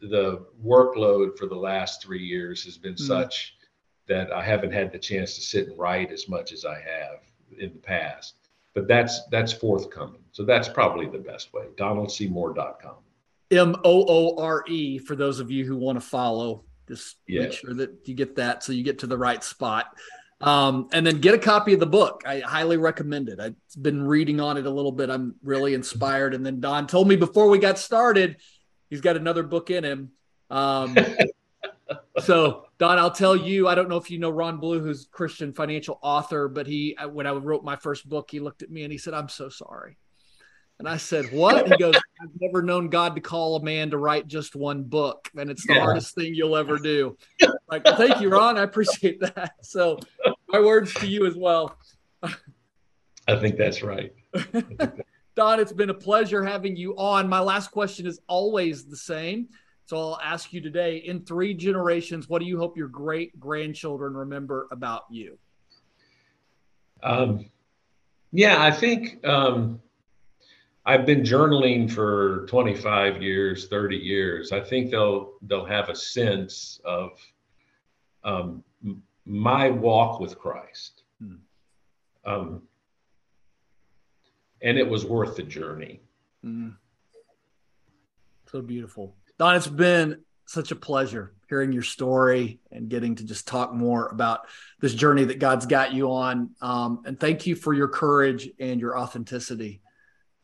The 0.00 0.44
workload 0.64 1.38
for 1.38 1.46
the 1.46 1.56
last 1.56 2.02
three 2.02 2.24
years 2.24 2.64
has 2.64 2.76
been 2.76 2.94
mm-hmm. 2.94 3.06
such 3.06 3.56
that 4.08 4.32
I 4.32 4.42
haven't 4.42 4.72
had 4.72 4.92
the 4.92 4.98
chance 4.98 5.34
to 5.34 5.40
sit 5.40 5.68
and 5.68 5.78
write 5.78 6.12
as 6.12 6.28
much 6.28 6.52
as 6.52 6.64
I 6.64 6.74
have 6.74 7.20
in 7.58 7.72
the 7.72 7.78
past. 7.78 8.34
But 8.74 8.86
that's 8.86 9.26
that's 9.30 9.52
forthcoming. 9.52 10.22
So 10.32 10.44
that's 10.44 10.68
probably 10.68 11.06
the 11.06 11.18
best 11.18 11.52
way. 11.54 11.64
DonaldSMoore.com. 11.76 12.96
M 13.50 13.76
O 13.84 14.04
O 14.08 14.36
R 14.38 14.64
E 14.68 14.98
for 14.98 15.16
those 15.16 15.40
of 15.40 15.50
you 15.50 15.64
who 15.64 15.76
want 15.76 15.96
to 15.96 16.06
follow. 16.06 16.64
Just 16.88 17.16
make 17.26 17.52
sure 17.52 17.74
that 17.74 18.06
you 18.06 18.14
get 18.14 18.36
that 18.36 18.62
so 18.62 18.72
you 18.72 18.84
get 18.84 19.00
to 19.00 19.06
the 19.06 19.18
right 19.18 19.42
spot. 19.42 19.96
Um, 20.40 20.88
and 20.92 21.06
then 21.06 21.20
get 21.20 21.34
a 21.34 21.38
copy 21.38 21.72
of 21.72 21.80
the 21.80 21.86
book. 21.86 22.22
I 22.26 22.40
highly 22.40 22.76
recommend 22.76 23.30
it. 23.30 23.40
I've 23.40 23.54
been 23.80 24.02
reading 24.02 24.38
on 24.38 24.58
it 24.58 24.66
a 24.66 24.70
little 24.70 24.92
bit. 24.92 25.08
I'm 25.08 25.36
really 25.42 25.72
inspired. 25.72 26.34
And 26.34 26.44
then 26.44 26.60
Don 26.60 26.86
told 26.86 27.08
me 27.08 27.16
before 27.16 27.48
we 27.48 27.58
got 27.58 27.78
started, 27.78 28.36
he's 28.90 29.00
got 29.00 29.16
another 29.16 29.42
book 29.42 29.70
in 29.70 29.84
him. 29.84 30.10
Um, 30.50 30.94
so 32.18 32.66
Don, 32.78 32.98
I'll 32.98 33.10
tell 33.10 33.34
you, 33.34 33.66
I 33.66 33.74
don't 33.74 33.88
know 33.88 33.96
if 33.96 34.10
you 34.10 34.18
know 34.18 34.28
Ron 34.28 34.58
Blue, 34.58 34.80
who's 34.80 35.08
Christian 35.10 35.54
financial 35.54 35.98
author, 36.02 36.48
but 36.48 36.66
he, 36.66 36.96
when 37.10 37.26
I 37.26 37.32
wrote 37.32 37.64
my 37.64 37.76
first 37.76 38.06
book, 38.06 38.30
he 38.30 38.38
looked 38.38 38.62
at 38.62 38.70
me 38.70 38.82
and 38.82 38.92
he 38.92 38.98
said, 38.98 39.14
I'm 39.14 39.30
so 39.30 39.48
sorry. 39.48 39.96
And 40.78 40.88
I 40.88 40.96
said, 40.96 41.32
What? 41.32 41.68
He 41.68 41.76
goes, 41.76 41.94
I've 42.22 42.30
never 42.40 42.62
known 42.62 42.88
God 42.88 43.14
to 43.14 43.20
call 43.20 43.56
a 43.56 43.62
man 43.62 43.90
to 43.90 43.98
write 43.98 44.26
just 44.26 44.56
one 44.56 44.82
book. 44.82 45.30
And 45.36 45.50
it's 45.50 45.66
the 45.66 45.74
yeah. 45.74 45.80
hardest 45.80 46.14
thing 46.14 46.34
you'll 46.34 46.56
ever 46.56 46.78
do. 46.78 47.16
Like, 47.68 47.84
well, 47.84 47.96
thank 47.96 48.20
you, 48.20 48.28
Ron. 48.28 48.58
I 48.58 48.62
appreciate 48.62 49.20
that. 49.20 49.52
So, 49.62 49.98
my 50.48 50.60
words 50.60 50.92
to 50.94 51.06
you 51.06 51.26
as 51.26 51.34
well. 51.36 51.76
I 52.22 53.36
think 53.36 53.56
that's 53.56 53.82
right. 53.82 54.12
Don, 55.34 55.60
it's 55.60 55.72
been 55.72 55.90
a 55.90 55.94
pleasure 55.94 56.44
having 56.44 56.76
you 56.76 56.96
on. 56.96 57.28
My 57.28 57.40
last 57.40 57.70
question 57.70 58.06
is 58.06 58.20
always 58.28 58.86
the 58.86 58.96
same. 58.96 59.48
So, 59.86 59.96
I'll 59.96 60.20
ask 60.22 60.52
you 60.52 60.60
today 60.60 60.98
in 60.98 61.24
three 61.24 61.54
generations, 61.54 62.28
what 62.28 62.40
do 62.40 62.46
you 62.46 62.58
hope 62.58 62.76
your 62.76 62.88
great 62.88 63.38
grandchildren 63.40 64.14
remember 64.14 64.68
about 64.70 65.04
you? 65.10 65.38
Um, 67.02 67.50
yeah, 68.32 68.62
I 68.62 68.70
think. 68.70 69.26
Um, 69.26 69.80
I've 70.86 71.04
been 71.04 71.22
journaling 71.22 71.90
for 71.90 72.46
25 72.46 73.20
years, 73.20 73.66
30 73.66 73.96
years. 73.96 74.52
I 74.52 74.60
think 74.60 74.92
they'll 74.92 75.32
they'll 75.42 75.64
have 75.64 75.88
a 75.88 75.96
sense 75.96 76.80
of 76.84 77.10
um, 78.22 78.62
my 79.24 79.68
walk 79.68 80.20
with 80.20 80.38
Christ, 80.38 81.02
hmm. 81.20 81.34
um, 82.24 82.62
and 84.62 84.78
it 84.78 84.88
was 84.88 85.04
worth 85.04 85.36
the 85.36 85.42
journey. 85.42 86.00
Mm. 86.44 86.76
So 88.52 88.62
beautiful, 88.62 89.16
Don. 89.38 89.56
It's 89.56 89.66
been 89.66 90.22
such 90.46 90.70
a 90.70 90.76
pleasure 90.76 91.34
hearing 91.48 91.72
your 91.72 91.82
story 91.82 92.60
and 92.70 92.88
getting 92.88 93.16
to 93.16 93.24
just 93.24 93.46
talk 93.48 93.72
more 93.72 94.08
about 94.08 94.46
this 94.80 94.94
journey 94.94 95.24
that 95.24 95.38
God's 95.40 95.66
got 95.66 95.92
you 95.92 96.12
on. 96.12 96.50
Um, 96.60 97.02
and 97.06 97.18
thank 97.18 97.46
you 97.46 97.54
for 97.54 97.72
your 97.72 97.88
courage 97.88 98.48
and 98.58 98.80
your 98.80 98.98
authenticity. 98.98 99.80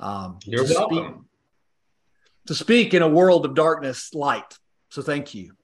Um, 0.02 0.40
You're 0.44 0.66
to 0.66 0.74
welcome. 0.74 0.98
Speak, 0.98 1.16
to 2.46 2.54
speak 2.54 2.94
in 2.94 3.02
a 3.02 3.08
world 3.08 3.46
of 3.46 3.54
darkness, 3.54 4.12
light. 4.12 4.58
So 4.90 5.00
thank 5.00 5.32
you. 5.32 5.54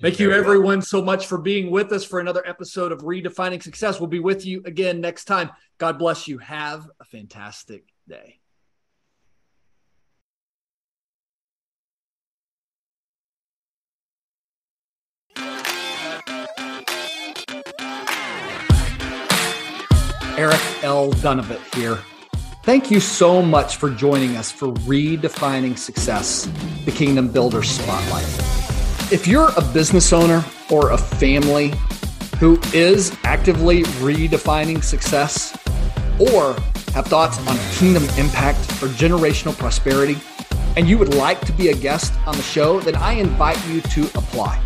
Thank 0.00 0.18
you, 0.18 0.32
everyone, 0.32 0.64
welcome. 0.64 0.82
so 0.82 1.02
much 1.02 1.26
for 1.26 1.38
being 1.38 1.70
with 1.70 1.92
us 1.92 2.02
for 2.02 2.18
another 2.18 2.42
episode 2.46 2.92
of 2.92 3.00
Redefining 3.00 3.62
Success. 3.62 4.00
We'll 4.00 4.08
be 4.08 4.20
with 4.20 4.44
you 4.44 4.62
again 4.64 5.00
next 5.00 5.26
time. 5.26 5.50
God 5.78 5.98
bless 5.98 6.26
you. 6.26 6.38
Have 6.38 6.88
a 6.98 7.04
fantastic 7.04 7.84
day. 8.08 8.38
Eric 20.38 20.60
L. 20.82 21.12
Dunavant 21.12 21.74
here 21.74 21.98
Thank 22.62 22.90
you 22.92 23.00
so 23.00 23.42
much 23.42 23.76
for 23.76 23.90
joining 23.90 24.36
us 24.36 24.52
for 24.52 24.68
Redefining 24.68 25.76
Success, 25.76 26.48
the 26.84 26.92
Kingdom 26.92 27.26
Builder 27.26 27.64
Spotlight. 27.64 28.22
If 29.10 29.26
you're 29.26 29.50
a 29.56 29.62
business 29.72 30.12
owner 30.12 30.44
or 30.70 30.92
a 30.92 30.96
family 30.96 31.72
who 32.38 32.60
is 32.72 33.16
actively 33.24 33.82
redefining 33.98 34.84
success 34.84 35.58
or 36.20 36.54
have 36.94 37.06
thoughts 37.06 37.44
on 37.48 37.58
kingdom 37.72 38.04
impact 38.16 38.60
or 38.80 38.86
generational 38.94 39.58
prosperity, 39.58 40.16
and 40.76 40.88
you 40.88 40.98
would 40.98 41.14
like 41.14 41.40
to 41.40 41.52
be 41.52 41.70
a 41.70 41.74
guest 41.74 42.12
on 42.26 42.36
the 42.36 42.44
show, 42.44 42.78
then 42.78 42.94
I 42.94 43.14
invite 43.14 43.58
you 43.66 43.80
to 43.80 44.04
apply. 44.04 44.62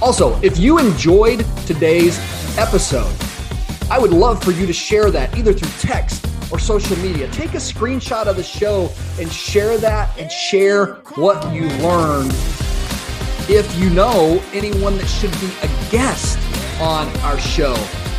Also, 0.00 0.38
if 0.42 0.58
you 0.58 0.78
enjoyed 0.78 1.44
today's 1.66 2.18
episode, 2.58 3.14
I 3.90 3.98
would 3.98 4.12
love 4.12 4.42
for 4.42 4.50
you 4.50 4.66
to 4.66 4.72
share 4.72 5.10
that 5.10 5.36
either 5.36 5.52
through 5.52 5.70
text 5.78 6.26
or 6.50 6.58
social 6.58 6.96
media. 6.98 7.28
Take 7.28 7.54
a 7.54 7.58
screenshot 7.58 8.26
of 8.26 8.36
the 8.36 8.42
show 8.42 8.90
and 9.18 9.32
share 9.32 9.78
that 9.78 10.16
and 10.18 10.30
share 10.30 10.94
what 11.16 11.52
you 11.52 11.68
learned. 11.78 12.32
If 13.48 13.74
you 13.78 13.90
know 13.90 14.42
anyone 14.52 14.96
that 14.98 15.06
should 15.06 15.32
be 15.32 15.50
a 15.62 15.90
guest 15.90 16.38
on 16.80 17.08
our 17.18 17.38
show, 17.38 17.74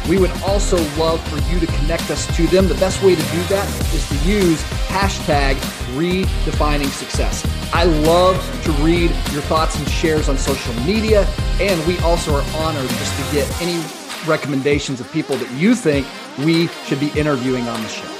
we 0.08 0.18
would 0.18 0.32
also 0.44 0.78
love 0.98 1.22
for 1.28 1.38
you 1.52 1.60
to 1.60 1.66
connect 1.66 2.10
us 2.12 2.26
to 2.36 2.46
them. 2.48 2.68
The 2.68 2.76
best 2.76 3.02
way 3.02 3.16
to 3.16 3.22
do 3.22 3.44
that 3.44 3.68
is 3.94 4.08
to 4.10 4.16
use 4.30 4.62
hashtag 4.88 5.56
redefining 5.96 6.90
success. 6.90 7.46
I 7.74 7.86
love 7.86 8.38
to 8.64 8.72
read 8.84 9.10
your 9.32 9.42
thoughts 9.44 9.78
and 9.78 9.88
shares 9.90 10.30
on 10.30 10.38
social 10.38 10.74
media, 10.82 11.26
and 11.60 11.86
we 11.88 11.98
also 12.00 12.36
are 12.36 12.46
honored 12.56 12.90
just 12.90 13.18
to 13.18 13.36
get 13.36 13.62
any 13.62 13.84
recommendations 14.28 15.00
of 15.00 15.12
people 15.12 15.36
that 15.38 15.52
you 15.52 15.76
think 15.76 16.06
we 16.40 16.68
should 16.86 17.00
be 17.00 17.10
interviewing 17.20 17.68
on 17.68 17.82
the 17.82 17.90
show. 17.90 18.12